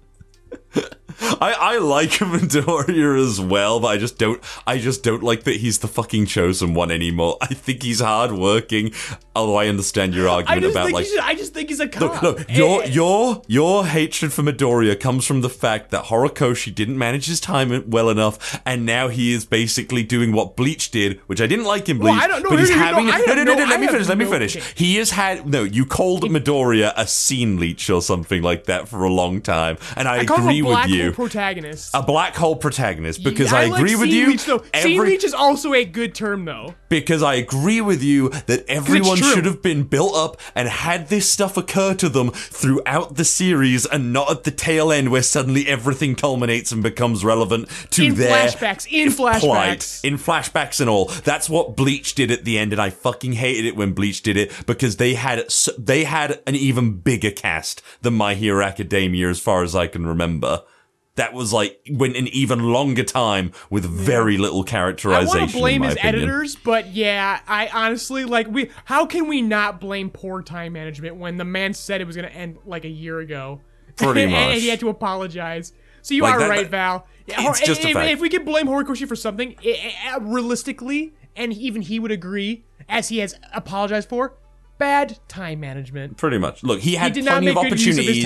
[1.22, 5.58] I, I like Midoriya as well, but I just don't I just don't like that
[5.58, 7.38] he's the fucking chosen one anymore.
[7.42, 8.94] I think he's hardworking,
[9.36, 12.22] although I understand your argument about like I just think he's a cop.
[12.22, 16.74] Look, look, your Eh, your your hatred for Midoriya comes from the fact that Horikoshi
[16.74, 21.20] didn't manage his time well enough, and now he is basically doing what Bleach did,
[21.28, 22.12] which I didn't like in Bleach.
[22.12, 22.50] Well, I don't know.
[22.50, 23.66] But he's No, having no, no, no, no.
[23.66, 24.08] Let me finish.
[24.08, 24.56] Let me finish.
[24.76, 25.64] He has had no.
[25.64, 30.08] You called Midoriya a scene leech or something like that for a long time, and
[30.08, 31.09] I, I call him agree with you.
[31.16, 31.91] Protagonist.
[31.93, 34.28] a black hole protagonist because I, like agree with you.
[34.28, 34.64] Leech, though.
[34.74, 36.76] Every- Leech is also a good term, though.
[36.89, 41.30] because I agree with you that everyone should have been built up and had this
[41.30, 45.68] stuff occur to them throughout the series and not at the tail end where suddenly
[45.68, 49.41] everything culminates and becomes relevant to In their flashbacks, in plight.
[49.41, 50.03] flashbacks.
[50.03, 51.05] In flashbacks and all.
[51.05, 54.38] That's what Bleach did at the end and I fucking hated it when Bleach did
[54.38, 55.45] it because they had
[55.78, 60.05] they had an even bigger cast than My Hero Academia as far as I can
[60.05, 60.64] remember.
[61.20, 65.38] That was like went an even longer time with very little characterization.
[65.38, 66.16] I want to blame his opinion.
[66.24, 68.70] editors, but yeah, I honestly like we.
[68.86, 72.28] How can we not blame poor time management when the man said it was going
[72.28, 73.62] to end like a year ago?
[73.96, 74.40] Pretty and, much.
[74.42, 75.74] and he had to apologize.
[76.02, 77.08] So you Like are that- right, that- Val.
[77.28, 79.56] it's just a if, if we could blame Horikoshi for something,
[80.22, 84.38] realistically, and even he would agree, as he has apologized for,
[84.78, 86.18] bad time management.
[86.18, 86.64] Pretty much.
[86.64, 87.50] Look, he had not plenty
[87.90, 88.26] of make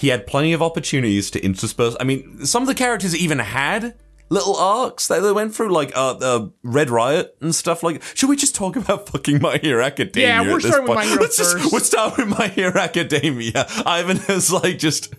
[0.00, 0.60] good use of his opportunities.
[0.60, 0.60] time.
[0.60, 1.96] He had plenty of opportunities to intersperse.
[2.00, 3.94] I mean, some of the characters even had
[4.30, 8.02] little arcs that they went through, like uh, uh Red Riot and stuff like.
[8.14, 10.28] Should we just talk about fucking My Hero Academia?
[10.28, 10.96] Yeah, we're starting with?
[10.96, 13.66] My Hero Let's just we'll start with My Hero Academia.
[13.86, 15.14] Ivan has like just.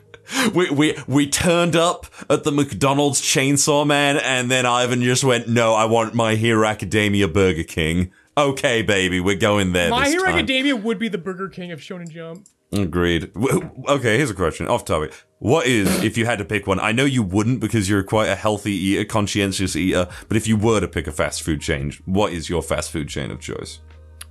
[0.56, 5.50] We, we we turned up at the McDonald's Chainsaw Man, and then Ivan just went,
[5.50, 9.90] "No, I want My Hero Academia Burger King." Okay, baby, we're going there.
[9.90, 10.36] My Hero time.
[10.36, 12.48] Academia would be the Burger King of Shonen Jump.
[12.74, 13.32] Agreed.
[13.36, 15.14] Okay, here's a question off topic.
[15.40, 16.80] What is, if you had to pick one?
[16.80, 20.48] I know you wouldn't because you're quite a healthy eater, a conscientious eater, but if
[20.48, 23.42] you were to pick a fast food chain, what is your fast food chain of
[23.42, 23.80] choice?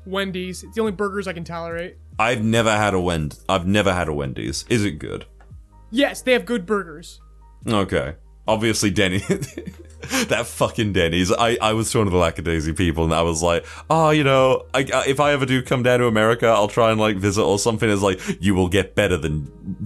[0.07, 0.63] Wendy's.
[0.63, 1.99] It's the only burgers I can tolerate.
[2.19, 3.39] I've never had a Wend.
[3.49, 4.65] I've never had a Wendy's.
[4.71, 5.27] Is it good?
[5.91, 7.21] Yes, they have good burgers.
[7.67, 8.15] Okay.
[8.49, 9.19] Obviously, Denny.
[10.29, 11.31] that fucking Denny's.
[11.31, 14.65] I, I was one of the lackadaisy people, and I was like, oh, you know,
[14.75, 17.43] I, I- if I ever do come down to America, I'll try and like visit
[17.43, 17.89] or something.
[17.89, 19.45] It's like, you will get better than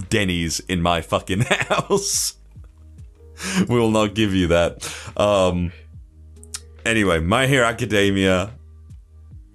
[0.09, 2.35] Denny's in my fucking house.
[3.67, 4.91] we will not give you that.
[5.17, 5.71] Um.
[6.85, 8.51] Anyway, My Hero Academia.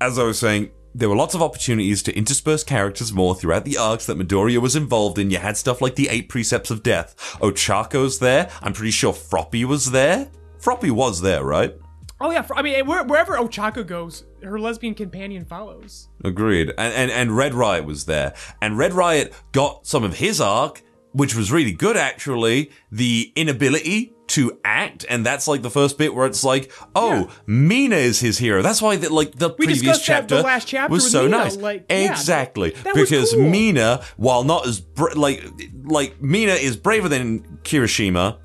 [0.00, 3.76] As I was saying, there were lots of opportunities to intersperse characters more throughout the
[3.76, 5.30] arcs that Midoriya was involved in.
[5.30, 7.14] You had stuff like the Eight Precepts of Death.
[7.40, 8.50] Ochako's there.
[8.60, 10.28] I'm pretty sure Froppy was there.
[10.58, 11.74] Froppy was there, right?
[12.20, 16.08] Oh yeah, I mean where, wherever Ochako goes, her lesbian companion follows.
[16.22, 16.68] Agreed.
[16.76, 18.34] And, and and Red Riot was there.
[18.60, 20.82] And Red Riot got some of his arc,
[21.12, 26.14] which was really good actually, the inability to act, and that's like the first bit
[26.14, 28.62] where it's like, oh, Mina is his hero.
[28.62, 31.56] That's why that like the We previous chapter the last chapter was so Mina, nice.
[31.56, 32.74] like, yeah, exactly.
[32.94, 33.50] because cool.
[33.50, 35.44] Mina, while not as bra- like
[35.84, 38.38] like Mina is braver than Kirishima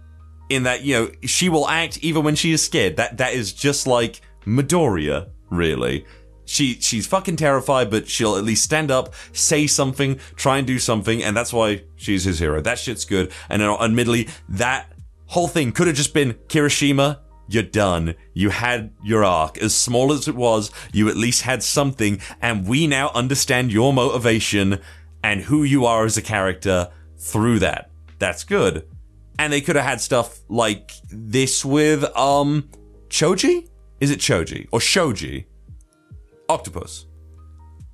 [0.50, 2.98] in that you know she will act even when she is scared.
[2.98, 6.06] That that is just like Midoriya, really.
[6.46, 10.80] She she's fucking terrified, but she'll at least stand up, say something, try and do
[10.80, 12.62] something, and that's why she's his hero.
[12.62, 13.32] That shit's good.
[13.50, 14.92] And admittedly, that
[15.28, 17.20] whole thing could have just been Kirishima.
[17.48, 18.16] You're done.
[18.34, 19.60] You had your arc.
[19.60, 23.94] As small as it was, you at least had something, and we now understand your
[23.94, 24.80] motivation
[25.24, 27.92] and who you are as a character through that.
[28.18, 28.88] That's good
[29.38, 32.70] and they could have had stuff like this with um
[33.10, 33.70] Choji?
[34.00, 35.48] Is it Choji or Shoji?
[36.50, 37.06] Octopus.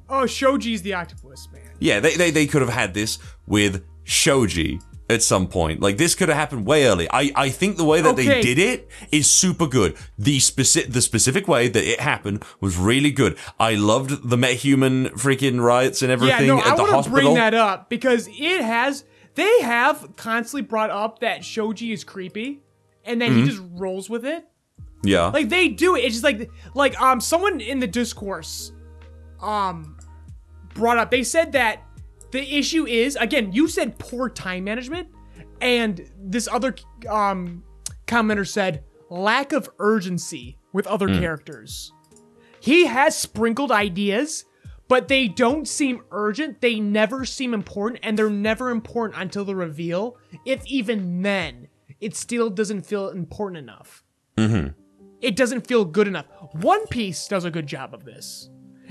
[0.10, 1.62] Oh, Shoji's the octopus man.
[1.80, 4.80] Yeah, they they, they could have had this with Shoji
[5.10, 5.80] at some point.
[5.82, 7.08] Like this could have happened way early.
[7.10, 9.95] I, I think the way that they did it is super good.
[10.18, 13.38] The specific the specific way that it happened was really good.
[13.60, 17.20] I loved the MetHuman freaking riots and everything Yeah, no, at I the hospital.
[17.22, 19.06] bring that up because it has.
[19.36, 22.60] They have constantly brought up that Shoji is creepy,
[23.06, 23.39] and then Mm-hmm.
[23.43, 24.45] he just rolls with it.
[25.04, 25.28] Yeah.
[25.28, 26.02] Like they do it.
[26.02, 28.72] It's just like like um someone in the discourse
[29.41, 29.97] um
[30.74, 31.12] brought up.
[31.12, 31.84] They said that
[32.32, 33.52] the issue is again.
[33.52, 35.10] You said poor time management,
[35.60, 36.76] and this other
[37.10, 37.64] um
[38.08, 41.91] commenter said lack of urgency with other characters.
[42.60, 44.45] He has sprinkled ideas,
[44.88, 46.62] but they don't seem urgent.
[46.62, 50.18] They never seem important, and they're never important until the reveal.
[50.45, 51.68] If even then,
[51.99, 54.04] it still doesn't feel important enough.
[55.22, 56.26] It doesn't feel good enough.
[56.53, 58.49] One Piece does a good job of this.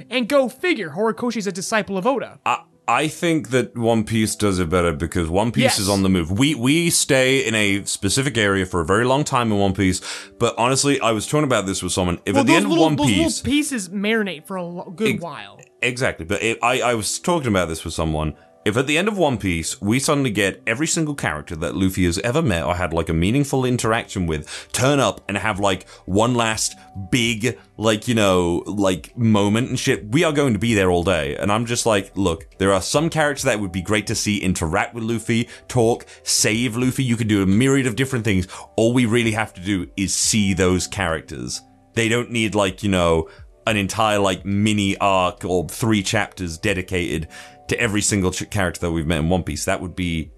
[0.08, 2.38] And go figure, Horikoshi's a disciple of Oda.
[2.46, 5.78] I, I think that One Piece does it better because One Piece Yes.
[5.78, 6.30] is on the move.
[6.30, 10.00] We we stay in a specific area for a very long time in One Piece,
[10.38, 12.18] but honestly, I was talking about this with someone.
[12.24, 15.14] If well, at the end of little, One those Piece, pieces marinate for a good
[15.16, 15.60] Ex- while.
[15.82, 18.34] Exactly, but if, I, I was talking about this with someone.
[18.70, 22.04] If at the end of One Piece we suddenly get every single character that Luffy
[22.04, 25.88] has ever met or had like a meaningful interaction with turn up and have like
[26.06, 26.76] one last
[27.10, 31.02] big, like, you know, like moment and shit, we are going to be there all
[31.02, 31.34] day.
[31.34, 34.38] And I'm just like, look, there are some characters that would be great to see
[34.40, 37.02] interact with Luffy, talk, save Luffy.
[37.02, 38.46] You can do a myriad of different things.
[38.76, 41.60] All we really have to do is see those characters.
[41.94, 43.28] They don't need like, you know,
[43.66, 47.28] an entire like mini arc or three chapters dedicated
[47.70, 49.64] to every single ch- character that we've met in One Piece.
[49.64, 50.30] That would be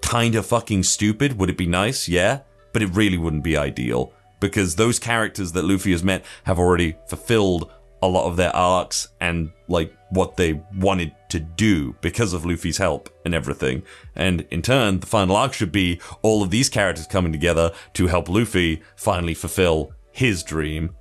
[0.00, 1.38] kind of fucking stupid.
[1.38, 2.08] Would it be nice?
[2.08, 2.40] Yeah,
[2.72, 6.96] but it really wouldn't be ideal because those characters that Luffy has met have already
[7.08, 7.70] fulfilled
[8.00, 12.78] a lot of their arcs and like what they wanted to do because of Luffy's
[12.78, 13.82] help and everything.
[14.14, 18.06] And in turn, the final arc should be all of these characters coming together to
[18.06, 20.94] help Luffy finally fulfill his dream.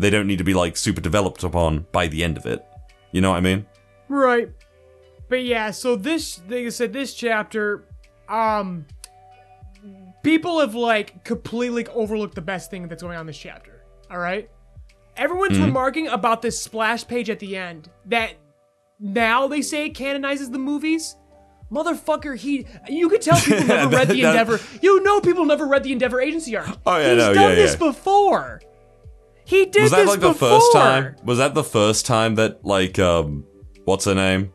[0.00, 2.64] They don't need to be like super developed upon by the end of it.
[3.12, 3.66] You know what I mean?
[4.08, 4.50] Right.
[5.32, 7.86] But yeah, so this, like I said, this chapter,
[8.28, 8.84] um,
[10.22, 13.82] people have like completely overlooked the best thing that's going on this chapter.
[14.10, 14.50] All right.
[15.16, 18.34] Everyone's remarking about this splash page at the end that
[19.00, 21.16] now they say it canonizes the movies.
[21.70, 24.60] Motherfucker, he you could tell people never read the Endeavor.
[24.82, 26.68] You know people never read the Endeavor agency arc.
[26.84, 27.86] Oh, yeah, He's no, done yeah, this yeah.
[27.86, 28.60] before.
[29.46, 31.16] He did Was that this like the first time?
[31.24, 33.46] Was that the first time that like um
[33.86, 34.52] what's her name?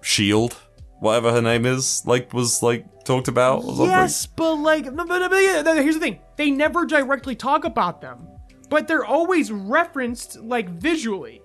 [0.00, 0.54] Shield,
[1.00, 3.86] whatever her name is, like was like talked about or something?
[3.86, 8.26] Yes, but like, but, but, but here's the thing: they never directly talk about them,
[8.68, 11.42] but they're always referenced like visually.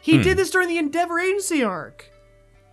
[0.00, 0.22] He Hmm.
[0.22, 2.10] did this during the Endeavor Agency arc.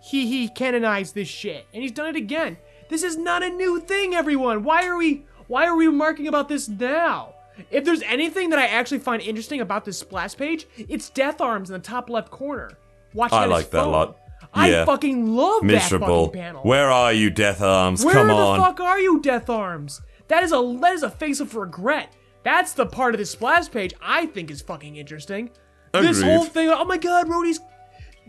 [0.02, 2.56] He he canonized this shit, and he's done it again.
[2.88, 4.64] This is not a new thing, everyone.
[4.64, 7.34] Why are we why are we remarking about this now?
[7.70, 11.68] If there's anything that I actually find interesting about this splash page, it's Death Arms
[11.70, 12.70] in the top left corner.
[13.14, 13.32] Watch.
[13.32, 14.16] I like that a lot.
[14.54, 16.06] I fucking love Miserable.
[16.06, 16.62] that fucking panel.
[16.62, 18.02] Where are you, Death Arms?
[18.02, 18.14] Come on.
[18.14, 18.60] Where Come the on.
[18.60, 20.00] fuck are you, Death Arms?
[20.28, 22.12] That is a that is a face of regret.
[22.44, 25.50] That's the part of this splash page I think is fucking interesting.
[25.92, 27.60] This whole thing, oh my god, Rody's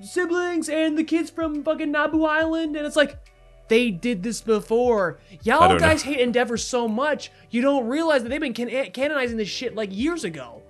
[0.01, 3.17] siblings and the kids from fucking Nabu Island, and it's like
[3.69, 5.19] they did this before.
[5.43, 5.87] Y'all don't know.
[5.87, 9.75] guys hate Endeavor so much, you don't realize that they've been can- canonizing this shit
[9.75, 10.61] like years ago.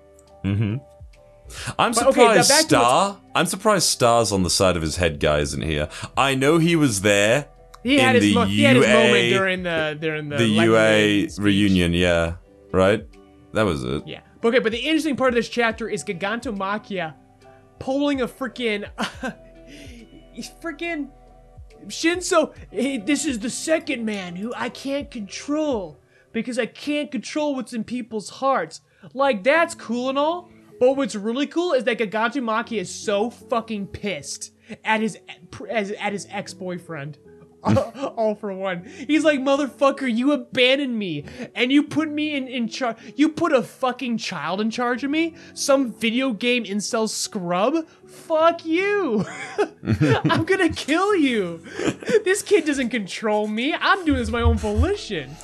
[0.46, 0.78] Mm-hmm.
[1.80, 3.20] I'm surprised okay, Star.
[3.36, 5.90] I'm surprised Star's on the side of his head guy isn't here.
[6.18, 7.48] I know he was there.
[7.84, 10.48] He In had his the mo- he had his moment during the during the The
[10.48, 11.44] UA speech.
[11.44, 12.36] reunion, yeah.
[12.72, 13.06] Right?
[13.54, 14.08] That was it.
[14.08, 14.22] Yeah.
[14.44, 17.14] Okay, but the interesting part of this chapter is Gigantomachia
[17.80, 18.88] pulling a freaking.
[20.34, 21.10] He's freaking.
[21.88, 26.00] Shinso, eh, this is the second man who I can't control
[26.32, 28.82] because I can't control what's in people's hearts.
[29.14, 30.50] Like, that's cool and all,
[30.80, 34.54] but what's really cool is that Gigantomachia is so fucking pissed
[34.84, 35.18] at his
[35.70, 37.18] as, at his ex boyfriend.
[38.18, 38.84] all for one.
[39.08, 41.24] He's like, motherfucker, you abandoned me
[41.56, 42.98] and you put me in, in charge.
[43.16, 45.36] You put a fucking child in charge of me?
[45.54, 47.88] Some video game incel scrub?
[48.06, 49.26] Fuck you.
[49.84, 51.62] I'm gonna kill you.
[52.26, 53.74] This kid doesn't control me.
[53.74, 55.36] I'm doing this my own volition.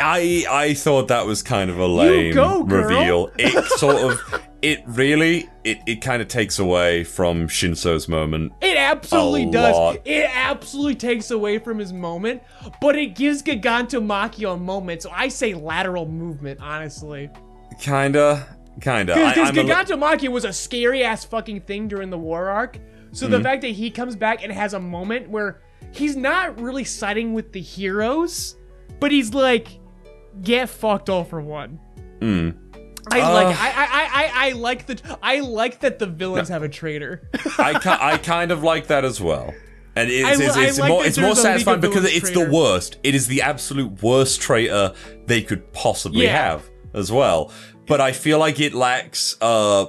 [0.00, 3.32] I I thought that was kind of a lame go, reveal.
[3.36, 8.52] It sort of it really it, it kind of takes away from Shinso's moment.
[8.60, 9.74] It absolutely does.
[9.74, 9.96] lot.
[10.04, 12.42] It absolutely takes away from his moment,
[12.80, 15.02] but it gives Gigantomachia a moment.
[15.02, 17.30] So I say lateral movement, honestly.
[17.80, 18.56] Kinda.
[18.80, 19.14] Kinda.
[19.14, 22.78] Because li- Gigantomachia was a scary ass fucking thing during the war arc.
[23.12, 23.32] So Mm-hmm.
[23.32, 25.60] the fact that he comes back and has a moment where
[25.92, 28.56] he's not really siding with the heroes,
[29.00, 29.78] but he's like,
[30.42, 31.80] get fucked all for one.
[33.10, 33.32] I Uh.
[33.32, 37.28] like I, I I I like the I like that the villains have a traitor.
[37.58, 39.54] I, ki- I kind of like that as well.
[39.96, 42.04] And it's, I it's, it's like more, it's more there's a League of satisfying because
[42.04, 42.46] it's traitor.
[42.46, 42.98] the worst.
[43.02, 44.94] It is the absolute worst traitor
[45.26, 46.36] they could possibly Yeah.
[46.50, 47.50] have as well.
[47.86, 49.86] But I feel like it lacks uh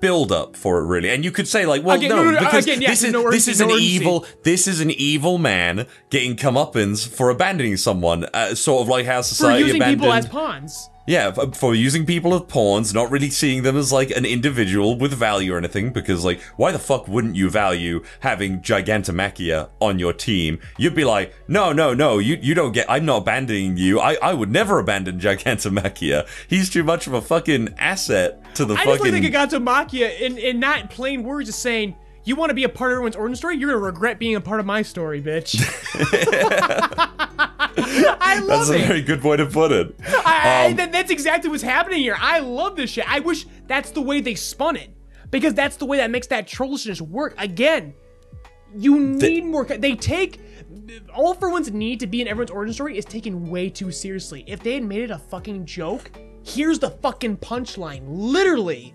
[0.00, 1.08] build up for it really.
[1.10, 3.04] And you could say like, well, Again, no, no, no, no, because again, yeah, this
[3.04, 3.84] is no this is an urgency.
[3.86, 9.06] evil this is an evil man getting comeuppance for abandoning someone, uh, sort of like
[9.06, 10.90] how society for using abandoned people as pawns.
[11.06, 14.24] Yeah, for, uh, for using people as pawns, not really seeing them as like an
[14.24, 19.68] individual with value or anything, because like, why the fuck wouldn't you value having Gigantomachia
[19.80, 20.58] on your team?
[20.78, 22.86] You'd be like, no, no, no, you you don't get.
[22.88, 24.00] I'm not abandoning you.
[24.00, 26.26] I I would never abandon Gigantomachia.
[26.48, 29.12] He's too much of a fucking asset to the I fucking.
[29.12, 31.96] that Gigantomachia in in not plain words is saying.
[32.26, 33.58] You want to be a part of everyone's origin story?
[33.58, 35.60] You're gonna regret being a part of my story, bitch.
[38.20, 39.94] I love That's a very good way to put it.
[40.06, 42.16] I, I- Um, that, that's exactly what's happening here.
[42.18, 43.10] I love this shit.
[43.10, 44.90] I wish that's the way they spun it
[45.30, 47.34] because that's the way that makes that trollishness work.
[47.38, 47.94] Again,
[48.76, 49.64] you need more.
[49.64, 50.40] They take
[51.14, 54.44] all for one's need to be in everyone's origin story is taken way too seriously.
[54.46, 56.10] If they had made it a fucking joke,
[56.44, 58.02] here's the fucking punchline.
[58.06, 58.94] Literally,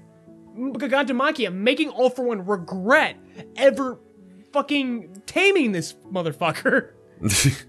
[0.57, 3.15] Gigantomachia making all for one regret
[3.55, 3.99] ever
[4.51, 6.91] fucking taming this motherfucker.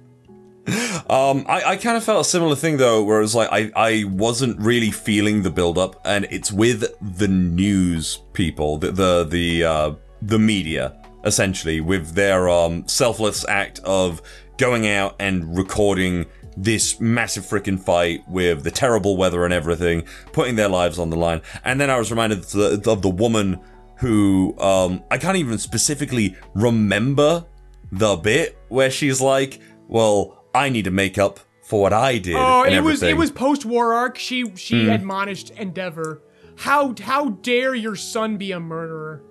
[1.08, 3.70] Um, I, I kind of felt a similar thing though, where it was like I,
[3.74, 6.84] I wasn't really feeling the build up, and it's with
[7.18, 13.80] the news people, the the the uh, the media, essentially, with their um selfless act
[13.80, 14.22] of
[14.56, 20.56] going out and recording this massive freaking fight with the terrible weather and everything, putting
[20.56, 23.58] their lives on the line, and then I was reminded of the, of the woman
[23.96, 27.44] who um I can't even specifically remember
[27.92, 32.36] the bit where she's like, "Well, I need to make up for what I did."
[32.36, 34.18] Oh, it was it was post war arc.
[34.18, 34.90] She she Hmm.
[34.90, 36.22] admonished Endeavor.
[36.56, 39.22] How how dare your son be a murderer?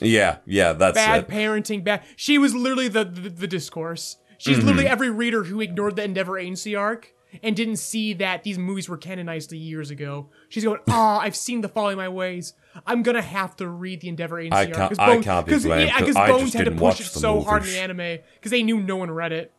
[0.00, 1.28] Yeah, yeah, that's Bad it.
[1.28, 1.84] parenting.
[1.84, 2.02] Bad.
[2.16, 4.16] She was literally the the, the discourse.
[4.38, 4.66] She's Mm-hmm.
[4.66, 7.12] literally every reader who ignored the Endeavor agency arc
[7.42, 10.30] and didn't see that these movies were canonized years ago.
[10.48, 12.54] She's going, "Ah, I've seen the Following My Ways.
[12.86, 16.54] I'm gonna have to read the Endeavor ACR I can't- I can't yeah, I Bones
[16.54, 19.32] had to push it so hard in the anime because they knew no one read
[19.32, 19.52] it.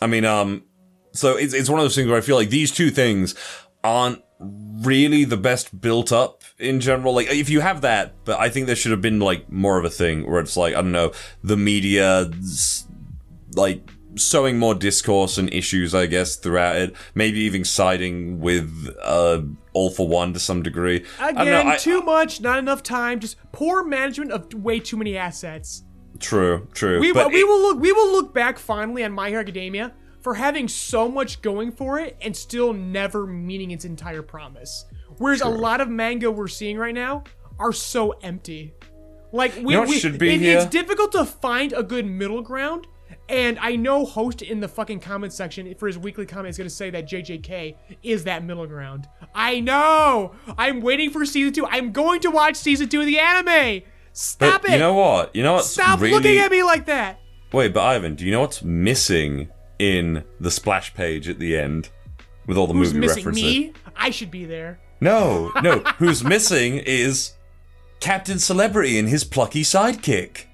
[0.00, 0.64] I mean, um,
[1.12, 3.34] so it's it's one of those things where I feel like these two things
[3.82, 7.14] aren't really the best built up in general.
[7.14, 9.84] Like, if you have that, but I think there should have been like more of
[9.84, 12.30] a thing where it's like I don't know, the media,
[13.54, 16.94] like sowing more discourse and issues, I guess, throughout it.
[17.14, 19.42] Maybe even siding with uh,
[19.72, 21.04] All for One to some degree.
[21.20, 25.16] Again, know, I- too much, not enough time, just poor management of way too many
[25.16, 25.84] assets.
[26.20, 27.00] True, true.
[27.00, 29.92] We, but we it- will look we will look back fondly on My Hero Academia
[30.20, 34.84] for having so much going for it and still never meeting its entire promise.
[35.16, 37.24] Whereas a lot of manga we're seeing right now
[37.58, 38.74] are so empty.
[39.32, 40.58] Like we, know we should be it- here?
[40.58, 42.86] it's difficult to find a good middle ground.
[43.28, 46.68] And I know host in the fucking comment section for his weekly comment is gonna
[46.68, 49.08] say that JJK is that middle ground.
[49.34, 50.32] I know.
[50.58, 51.66] I'm waiting for season two.
[51.66, 53.82] I'm going to watch season two of the anime.
[54.12, 54.74] Stop but it.
[54.74, 55.34] You know what?
[55.34, 56.12] You know what's Stop really...
[56.14, 57.20] looking at me like that.
[57.52, 59.48] Wait, but Ivan, do you know what's missing
[59.78, 61.88] in the splash page at the end
[62.46, 63.42] with all the Who's movie missing references?
[63.42, 63.72] me?
[63.96, 64.78] I should be there.
[65.00, 65.78] No, no.
[65.98, 67.32] who's missing is
[68.00, 70.44] Captain Celebrity and his plucky sidekick,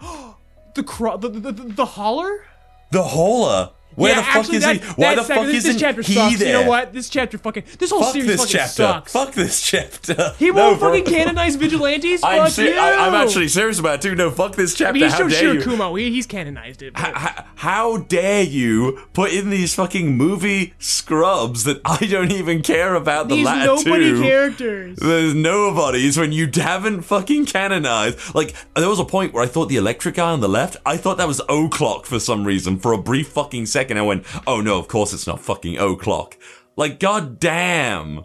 [0.74, 2.44] The cro- the, the, the, the holler?
[2.92, 3.70] the Hauler.
[3.96, 4.88] Where yeah, the fuck actually, is that, he?
[5.02, 6.38] Why the fuck this, isn't this chapter he sucks.
[6.38, 6.46] there?
[6.58, 6.92] You know what?
[6.92, 8.70] This chapter fucking this whole Fuck series this fucking chapter.
[8.82, 9.12] sucks.
[9.12, 10.34] Fuck this chapter.
[10.38, 10.90] He No, won't bro.
[10.90, 12.22] fucking canonize vigilantes.
[12.22, 12.78] I'm, Fuck ser- you.
[12.78, 14.14] I, am actually serious about it too.
[14.14, 14.92] No, fuck this I chapter.
[14.94, 15.60] mean, he's How showed dare you?
[15.60, 15.98] Shirakumo.
[16.00, 16.94] He, he's canonized it.
[16.94, 22.62] but- H- how dare you put in these fucking movie scrubs that I don't even
[22.62, 24.22] care about the These latter nobody two?
[24.22, 24.98] characters.
[24.98, 28.34] There's nobodies when you haven't fucking canonized.
[28.34, 30.96] Like, there was a point where I thought the electric guy on the left, I
[30.96, 32.78] thought that was O'Clock for some reason.
[32.78, 36.36] For a brief fucking second, I went, oh no, of course it's not fucking O'Clock.
[36.76, 38.24] Like, god damn.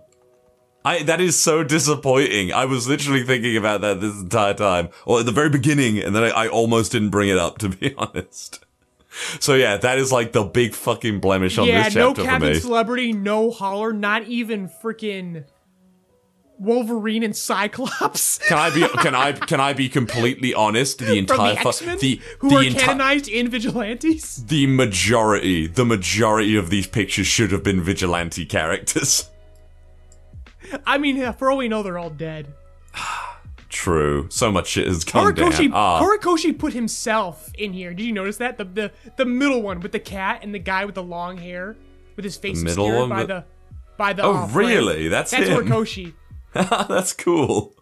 [0.83, 2.53] I, that is so disappointing.
[2.53, 6.15] I was literally thinking about that this entire time, or at the very beginning, and
[6.15, 8.63] then I, I almost didn't bring it up, to be honest.
[9.39, 12.27] So yeah, that is like the big fucking blemish on yeah, this no chapter for
[12.27, 12.59] Captain me.
[12.59, 15.45] Celebrity, no holler, not even freaking
[16.59, 18.37] Wolverine and Cyclops.
[18.47, 18.87] Can I be?
[19.01, 19.31] Can I?
[19.33, 20.99] Can I be completely honest?
[20.99, 24.45] The From entire the fu- the who the are enti- canonized in Vigilantes.
[24.45, 29.29] the majority, the majority of these pictures should have been vigilante characters.
[30.85, 32.53] I mean, for all we know, they're all dead.
[33.69, 34.27] True.
[34.29, 35.71] So much shit has come Horikoshi, down.
[35.73, 37.93] Ah, Horikoshi put himself in here.
[37.93, 38.57] Did you notice that?
[38.57, 41.75] The, the the middle one with the cat and the guy with the long hair
[42.15, 43.43] with his face The middle obscured one by with- the
[43.97, 45.07] by the Oh, uh, really?
[45.09, 45.57] That's that's him.
[45.65, 46.13] Horikoshi.
[46.87, 47.73] that's cool.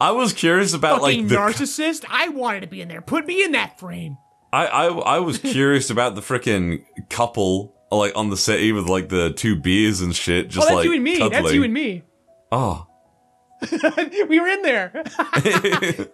[0.00, 1.36] I was curious about Fucking like the.
[1.36, 2.04] narcissist.
[2.08, 3.02] I wanted to be in there.
[3.02, 4.16] Put me in that frame.
[4.52, 9.08] I, I I was curious about the freaking couple like on the city with like
[9.08, 10.48] the two beers and shit.
[10.48, 11.28] Just Oh, that's like you and me.
[11.28, 12.02] That's you and me.
[12.50, 12.86] Oh.
[14.28, 15.04] we were in there.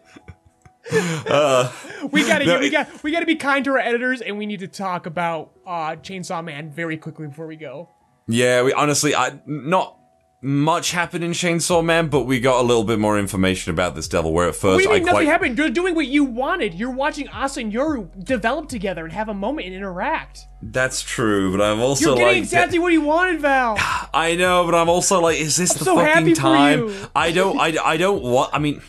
[0.90, 1.72] Uh,
[2.10, 4.58] we gotta no, we got we gotta be kind to our editors, and we need
[4.60, 7.88] to talk about uh, Chainsaw Man very quickly before we go.
[8.26, 9.96] Yeah, we honestly, I not
[10.42, 14.08] much happened in Chainsaw Man, but we got a little bit more information about this
[14.08, 14.32] devil.
[14.32, 15.56] Where at first we you I nothing happened?
[15.56, 16.74] You're doing what you wanted.
[16.74, 20.46] You're watching Asa and Yoru develop together and have a moment and interact.
[20.60, 23.76] that's true, but I'm also You're getting like exactly what you wanted, Val.
[24.14, 26.92] I know, but I'm also like, is this the so fucking time?
[27.14, 28.50] I don't, I, I don't want.
[28.52, 28.82] I mean,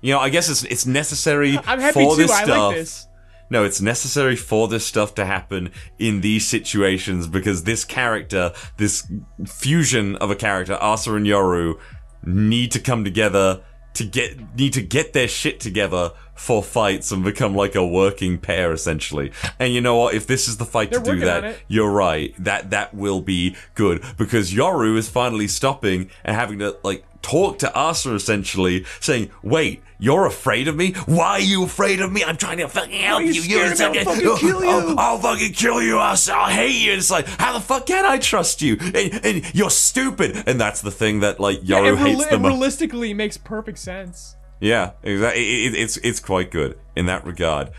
[0.00, 2.22] you know, I guess it's it's necessary I'm happy for too.
[2.22, 2.58] this I stuff.
[2.68, 3.06] like this.
[3.54, 9.06] No, it's necessary for this stuff to happen in these situations because this character, this
[9.46, 11.78] fusion of a character, Asa and Yoru,
[12.24, 17.22] need to come together to get need to get their shit together for fights and
[17.22, 19.30] become like a working pair essentially.
[19.60, 20.14] And you know what?
[20.14, 22.34] If this is the fight They're to do that, you're right.
[22.40, 27.60] That that will be good because Yoru is finally stopping and having to like talk
[27.60, 30.92] to Asa essentially, saying, "Wait, you're afraid of me?
[31.06, 32.22] Why are you afraid of me?
[32.22, 33.64] I'm trying to fucking help you You're?
[33.66, 36.34] I'll fucking- kill you." I'll, I'll fucking kill you, Asa.
[36.34, 38.76] I'll hate you." It's like, how the fuck can I trust you?
[38.80, 40.44] And, and you're stupid.
[40.46, 42.50] And that's the thing that like Yoru it, hates the it most.
[42.50, 44.36] realistically makes perfect sense.
[44.60, 45.42] Yeah, exactly.
[45.66, 47.70] It, it, it's it's quite good in that regard.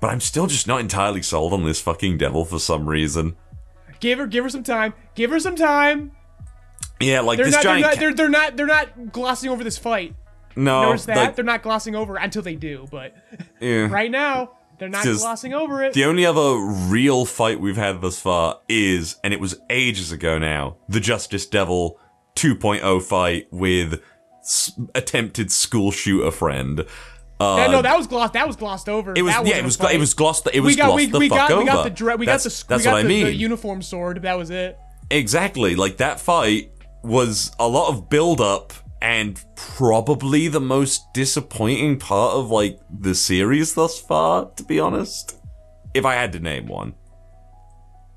[0.00, 3.36] But I'm still just not entirely sold on this fucking devil for some reason.
[4.00, 4.94] Give her, give her some time.
[5.16, 6.12] Give her some time.
[7.00, 7.82] Yeah, like They're this not, they're giant.
[7.82, 10.14] not, ca- they're, they're not, they're not glossing over this fight.
[10.58, 12.86] No, Notice that like, they're not glossing over until they do.
[12.90, 13.14] But
[13.60, 13.86] yeah.
[13.88, 15.92] right now, they're not Just- glossing over it.
[15.94, 20.38] The only other real fight we've had thus far is, and it was ages ago
[20.38, 21.98] now, the Justice Devil
[22.36, 24.00] 2.0 fight with
[24.40, 26.84] s- attempted school shooter friend.
[27.40, 28.32] Uh, That- no, that was glossed.
[28.32, 29.12] That was glossed over.
[29.16, 29.94] it was That yeah, it was fight.
[29.94, 30.48] it was glossed.
[30.52, 31.60] It was we got glossed we, the we fuck got over.
[31.60, 33.26] we got the dre- we got that's, the that's we got what I mean.
[33.26, 34.22] the uniform sword.
[34.22, 34.76] That was it.
[35.10, 35.74] Exactly.
[35.76, 42.34] Like that fight was a lot of build up and probably the most disappointing part
[42.34, 45.36] of like the series thus far, to be honest.
[45.94, 46.94] If I had to name one.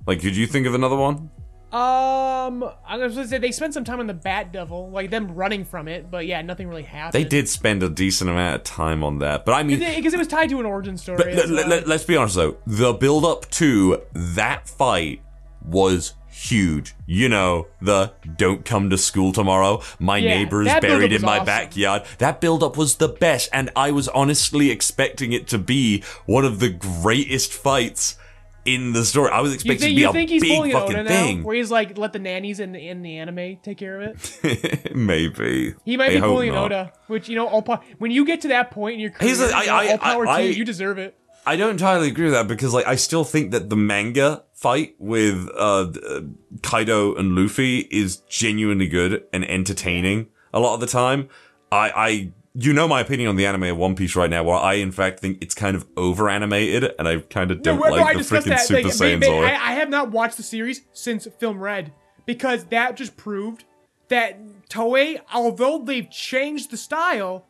[0.05, 1.29] Like, could you think of another one?
[1.71, 5.33] Um, I was gonna say they spent some time on the Bat Devil, like them
[5.33, 7.13] running from it, but yeah, nothing really happened.
[7.13, 9.45] They did spend a decent amount of time on that.
[9.45, 11.17] But I mean because it was tied to an origin story.
[11.17, 11.49] but as
[11.87, 15.21] let's be honest though, the build up to that fight
[15.63, 16.95] was huge.
[17.05, 19.81] You know, the don't come to school tomorrow.
[19.99, 21.45] My Yeah, neighbor is buried in my awesome.
[21.45, 22.03] backyard.
[22.19, 26.45] That build up was the best, and I was honestly expecting it to be one
[26.45, 28.17] of the greatest fights
[28.63, 29.31] in the story.
[29.31, 31.39] I was you expecting think, you to be a big fucking thing.
[31.39, 34.15] now, where he's like, let the nannies in the in the anime take care of
[34.43, 34.95] it?
[34.95, 36.19] Maybe He might I be
[36.51, 36.65] not.
[36.65, 39.29] Oda, which you know, all po- when you get to that point in your career,
[39.29, 40.49] He's a- I- you know, I- all power to you.
[40.51, 41.17] You deserve it.
[41.43, 44.95] I don't entirely agree with that because, like, I still think that the manga fight
[44.99, 46.21] with uh, uh,
[46.61, 51.29] Kaido and Luffy is genuinely good and entertaining a lot of the time.
[51.71, 54.57] I, I, you know, my opinion on the anime of One Piece right now, where
[54.57, 57.89] I, in fact, think it's kind of over animated, and I kind of don't no,
[57.89, 58.59] like the freaking that.
[58.59, 61.91] Super Like, Saiyan I, I have not watched the series since Film Red
[62.27, 63.63] because that just proved
[64.09, 64.39] that
[64.69, 67.47] Toei, although they've changed the style,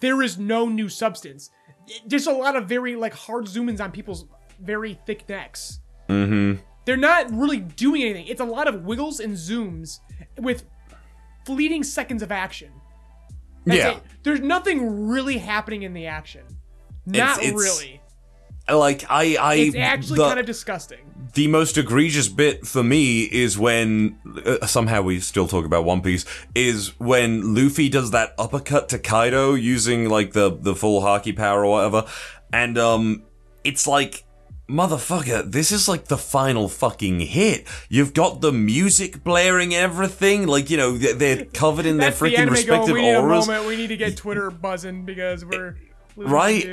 [0.00, 1.50] there is no new substance.
[2.04, 4.26] There's a lot of very like hard zoom ins on people's
[4.60, 5.80] very thick necks.
[6.08, 6.60] Mm-hmm.
[6.86, 8.26] They're not really doing anything.
[8.26, 10.00] It's a lot of wiggles and zooms
[10.38, 10.64] with
[11.46, 12.70] fleeting seconds of action.
[13.64, 13.90] That's Yeah.
[13.92, 14.02] it.
[14.22, 16.42] There's nothing really happening in the action.
[17.06, 18.00] Not it's- really.
[18.66, 21.00] Like, I, I, It's actually the- kind of disgusting.
[21.34, 26.00] the most egregious bit for me is when uh, somehow we still talk about One
[26.00, 26.24] Piece
[26.54, 31.64] is when Luffy does that uppercut to Kaido using like the the full haki power
[31.64, 32.06] or whatever,
[32.52, 33.22] and um,
[33.64, 34.23] it's like.
[34.68, 37.66] Motherfucker, this is like the final fucking hit.
[37.90, 40.46] You've got the music blaring, everything.
[40.46, 42.94] Like, you know, they're- covered in their That's the freaking respective going.
[42.94, 43.44] We need auras.
[43.46, 43.68] a moment.
[43.68, 45.76] We need to get Twitter buzzing because we're
[46.16, 46.66] Right.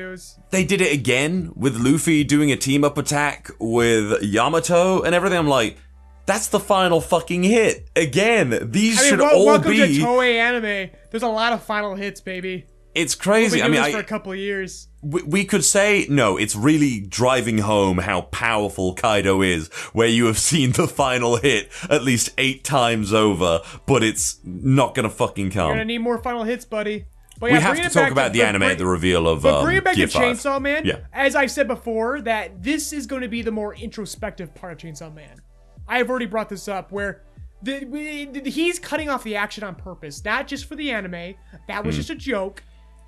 [0.51, 5.37] they did it again with Luffy doing a team up attack with Yamato and everything.
[5.39, 5.77] I'm like,
[6.25, 8.69] that's the final fucking hit again.
[8.71, 9.77] These I mean, should wel- all welcome be.
[9.79, 10.91] to Toei anime.
[11.09, 12.65] There's a lot of final hits, baby.
[12.93, 13.61] It's crazy.
[13.61, 14.87] I mean, this for I, a couple of years.
[15.01, 16.37] we, we could say no.
[16.37, 21.69] It's really driving home how powerful Kaido is, where you have seen the final hit
[21.89, 25.67] at least eight times over, but it's not gonna fucking come.
[25.67, 27.05] You're gonna need more final hits, buddy.
[27.39, 29.77] But We have to talk about the anime bring- the reveal of But um, bring
[29.77, 30.21] it back Gear to 5.
[30.37, 30.85] Chainsaw Man.
[30.85, 30.97] Yeah.
[31.11, 34.77] As I said before, that this is going to be the more introspective part of
[34.77, 35.41] Chainsaw Man.
[35.87, 37.23] I have already brought this up where
[37.63, 41.33] the, we, the- he's cutting off the action on purpose, not just for the anime.
[41.67, 42.61] That was just a joke.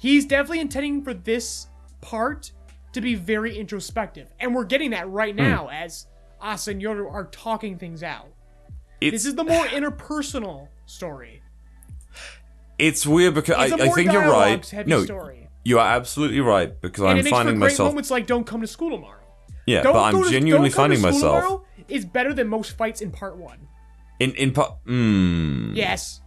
[0.04, 1.68] He's definitely intending for this
[2.02, 2.52] part
[2.92, 5.12] to be very introspective, and we're getting that Hmm.
[5.14, 6.08] right now as
[6.42, 8.28] Asa and Yoru are talking things out.
[9.00, 11.42] It's, This is the more interpersonal story.
[12.78, 14.74] it's weird because It's I, I think you're right.
[14.86, 15.48] No, story.
[15.64, 17.90] you are absolutely right because and I'm it makes for finding great myself.
[17.92, 19.22] moments like "Don't come to school tomorrow."
[19.66, 22.50] Yeah, Don't but I'm to, genuinely don't come to finding myself tomorrow is better than
[22.50, 23.70] most fights in part one.
[24.20, 24.84] in in part.
[24.86, 26.20] Mm, Yes.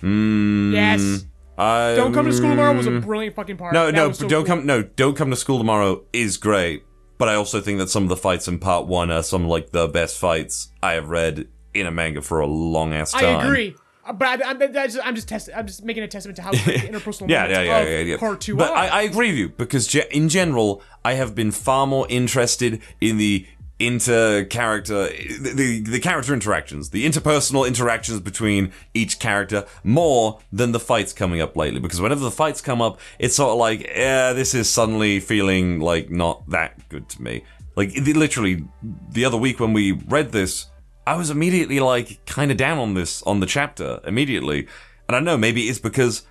[0.00, 1.26] mm, Yes.
[1.56, 3.72] I, Don't come to school tomorrow was a brilliant fucking part.
[3.72, 4.56] No, That no, so don't cool.
[4.56, 4.66] come.
[4.66, 6.84] No, don't come to school tomorrow is great.
[7.16, 9.70] But I also think that some of the fights in part one are some like
[9.70, 13.38] the best fights I have read in a manga for a long ass time.
[13.38, 13.76] I agree.
[14.12, 15.54] But I, that's just, I'm just testing.
[15.54, 18.16] I'm just making a testament to how great the interpersonal Yeah, yeah, yeah, yeah, yeah.
[18.18, 18.72] part two But.
[18.72, 22.82] I, I agree with you because ge- in general, I have been far more interested
[23.00, 23.46] in the
[23.78, 30.80] inter character, the, the character interactions, the interpersonal interactions between each character more than the
[30.80, 31.80] fights coming up lately.
[31.80, 35.80] Because whenever the fights come up, it's sort of like, yeah, this is suddenly feeling
[35.80, 37.44] like not that good to me.
[37.76, 38.64] Like literally,
[39.10, 40.66] the other week when we read this,
[41.06, 44.68] I was immediately like kind of down on this on the chapter immediately,
[45.08, 46.22] and I know maybe it's because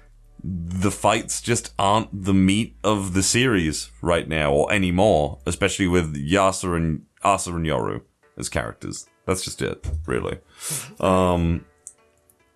[0.43, 6.15] the fights just aren't the meat of the series right now or anymore, especially with
[6.15, 8.01] Yasa and Asa and Yoru
[8.37, 9.07] as characters.
[9.25, 10.39] That's just it, really.
[10.99, 11.65] Um,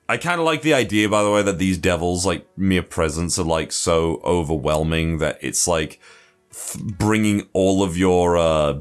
[0.09, 3.37] I kind of like the idea, by the way, that these devils, like mere presence,
[3.37, 5.99] are like so overwhelming that it's like
[6.51, 8.79] th- bringing all of your uh,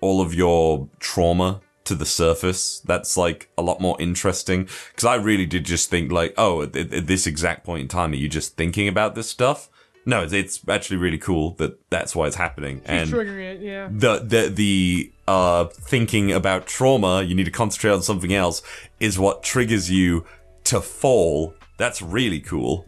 [0.00, 2.80] all of your trauma to the surface.
[2.80, 6.76] That's like a lot more interesting because I really did just think like, oh, at,
[6.76, 9.68] at this exact point in time, are you just thinking about this stuff?
[10.08, 12.78] No, it's, it's actually really cool that that's why it's happening.
[12.78, 13.60] He's and triggering it.
[13.60, 13.88] Yeah.
[13.90, 18.62] the the the uh thinking about trauma, you need to concentrate on something else,
[19.00, 20.24] is what triggers you
[20.64, 21.52] to fall.
[21.76, 22.86] That's really cool.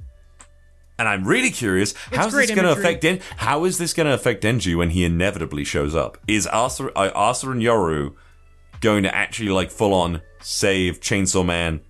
[0.98, 4.14] And I'm really curious how's this going to affect Den- how is this going to
[4.14, 6.16] affect Denji when he inevitably shows up?
[6.26, 8.14] Is Asa uh, Asa and Yoru
[8.80, 11.82] going to actually like full on save Chainsaw Man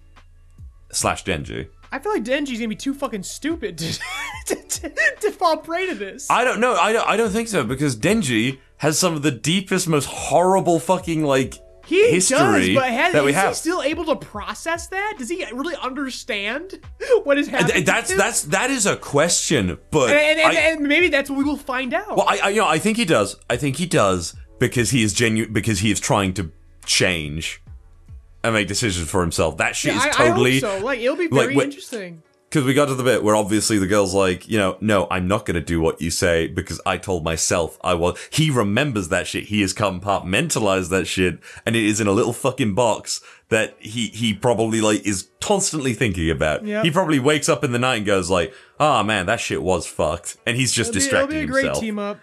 [0.91, 1.69] slash Denji?
[1.93, 3.99] I feel like Denji's gonna be too fucking stupid to,
[4.47, 6.31] to, to, to fall prey to this.
[6.31, 6.75] I don't know.
[6.75, 10.79] I don't, I don't think so because Denji has some of the deepest, most horrible
[10.81, 11.55] fucking like
[11.87, 13.49] he history does, but has, that we is have.
[13.49, 15.15] he still able to process that?
[15.19, 16.79] Does he really understand
[17.25, 17.73] what is happening?
[17.75, 21.29] Th- that's that's that is a question, but and, and, and, I- and maybe that's
[21.29, 22.17] what we will find out.
[22.17, 23.37] well, I, I you know I think he does.
[23.51, 26.53] I think he does because he is genuine because he is trying to
[26.87, 27.61] change
[28.43, 29.57] and make decisions for himself.
[29.59, 30.85] That shit Yeah, is I, totally I hope so.
[30.85, 32.23] Like it'll be like, very wh- interesting.
[32.49, 35.29] because we got to the bit where obviously the girl's like, you know, no, I'm
[35.29, 38.19] not going to do what you say because I told myself I was.
[38.31, 39.45] He remembers that shit.
[39.45, 43.21] He has compartmentalized that shit, and it is in a little fucking box
[43.51, 46.65] that he he probably like is constantly thinking about.
[46.65, 46.85] Yep.
[46.85, 49.87] He probably wakes up in the night and goes like, "Ah man, that shit was
[49.87, 52.19] fucked," and he's just It'll be, it'll be a great team up.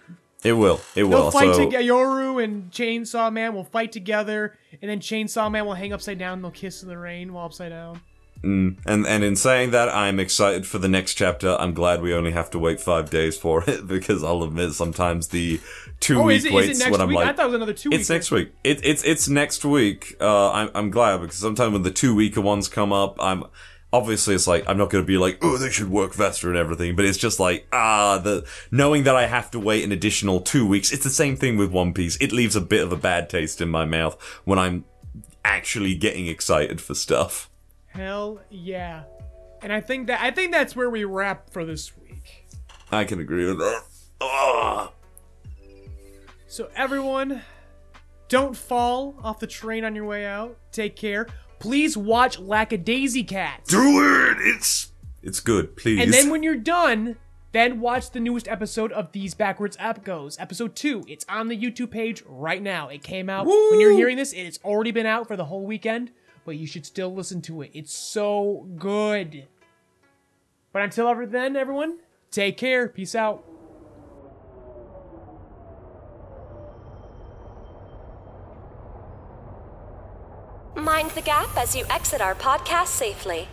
[0.48, 0.76] It will.
[0.94, 1.30] It They'll will.
[1.30, 1.84] fight so, together.
[1.84, 6.34] Yoru and Chainsaw Man will fight together, and then Chainsaw Man will hang upside down.
[6.34, 8.00] and They'll kiss in the rain while upside down.
[8.42, 11.56] and and in saying that, I'm excited for the next chapter.
[11.58, 15.28] I'm glad we only have to wait five days for it because I'll admit sometimes
[15.28, 15.60] the
[15.98, 17.16] two Oh, week is it, is waits it next when I'm week?
[17.16, 18.52] like, I thought it was another two It's next week.
[18.62, 20.14] It, it's it's next week.
[20.20, 23.42] Uh, I'm I'm glad because sometimes when the two weeker ones come up, I'm
[23.92, 26.56] obviously it's like I'm not going to be like oh they should work faster and
[26.58, 30.40] everything, but it's just like ah the knowing that I have to wait an additional
[30.40, 30.92] two weeks.
[30.92, 32.16] It's the same thing with One Piece.
[32.16, 34.84] It leaves a bit of a bad taste in my mouth when I'm
[35.44, 37.50] actually getting excited for stuff.
[37.86, 39.04] Hell yeah!
[39.62, 42.46] And I think that I think that's where we wrap for this week.
[42.90, 43.82] I can agree with that.
[44.20, 44.92] Ah.
[46.46, 47.42] So everyone,
[48.28, 50.56] don't fall off the train on your way out.
[50.72, 51.26] Take care.
[51.58, 53.70] Please watch Lackadaisy Cats.
[53.70, 54.38] Do it.
[54.40, 54.92] It's
[55.22, 55.76] it's good.
[55.76, 56.00] Please.
[56.00, 57.16] And then when you're done,
[57.52, 61.04] then watch the newest episode of These Backwards Echoes, episode 2.
[61.08, 62.88] It's on the YouTube page right now.
[62.88, 66.10] It came out when you're hearing this, it's already been out for the whole weekend,
[66.44, 67.70] but you should still listen to it.
[67.72, 69.46] It's so good.
[70.72, 71.98] But until ever then, everyone,
[72.30, 72.86] take care.
[72.88, 73.47] Peace out.
[80.88, 83.46] Mind the gap as you exit our podcast safely.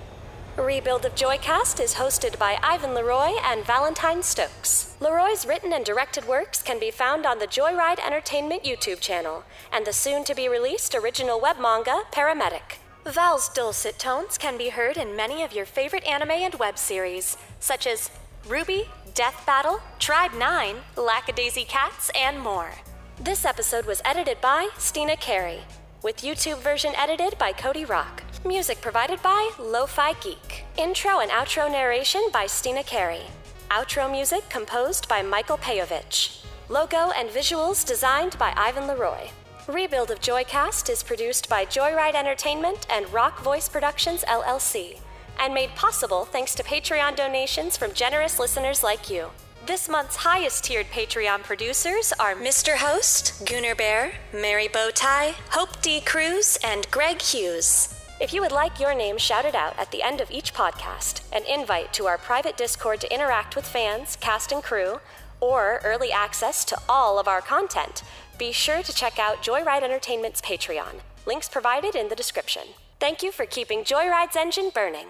[0.55, 4.95] Rebuild of JoyCast is hosted by Ivan LeRoy and Valentine Stokes.
[5.01, 9.85] LeRoy's written and directed works can be found on the JoyRide Entertainment YouTube channel and
[9.85, 12.77] the soon to be released original web manga, Paramedic.
[13.05, 17.35] Val's dulcet tones can be heard in many of your favorite anime and web series,
[17.59, 18.11] such as
[18.47, 22.71] RWBY, Death Battle, Tribe 9, Lackadaisy Cats, and more.
[23.19, 25.63] This episode was edited by Steena Carey,
[26.05, 28.21] with YouTube version edited by Cody Rock.
[28.45, 30.63] Music provided by Lofi Geek.
[30.77, 33.23] Intro and outro narration by Steena Carey.
[33.71, 36.45] Outro music composed by Michael Peyovich.
[36.69, 39.31] Logo and visuals designed by Ivan LeRoy.
[39.67, 44.99] Rebuild of JoyCast is produced by JoyRide Entertainment and Rock Voice Productions LLC,
[45.39, 49.31] and made possible thanks to Patreon donations from generous listeners like you.
[49.67, 52.75] This month's highest tiered Patreon producers are Mr.
[52.75, 56.01] Host, Gunnar Bear, Mary Bowtie, Hope D.
[56.01, 57.99] Cruz, and Greg Hughes.
[58.21, 61.41] If you would like your name shouted out at the end of each podcast, an
[61.45, 64.99] invite to our private Discord to interact with fans, cast, and crew,
[65.39, 68.03] or early access to all of our content,
[68.37, 71.01] be sure to check out JoyRide Entertainment's Patreon.
[71.25, 72.67] Links provided in the description.
[72.99, 75.07] Thank you for keeping JoyRide's engine burning.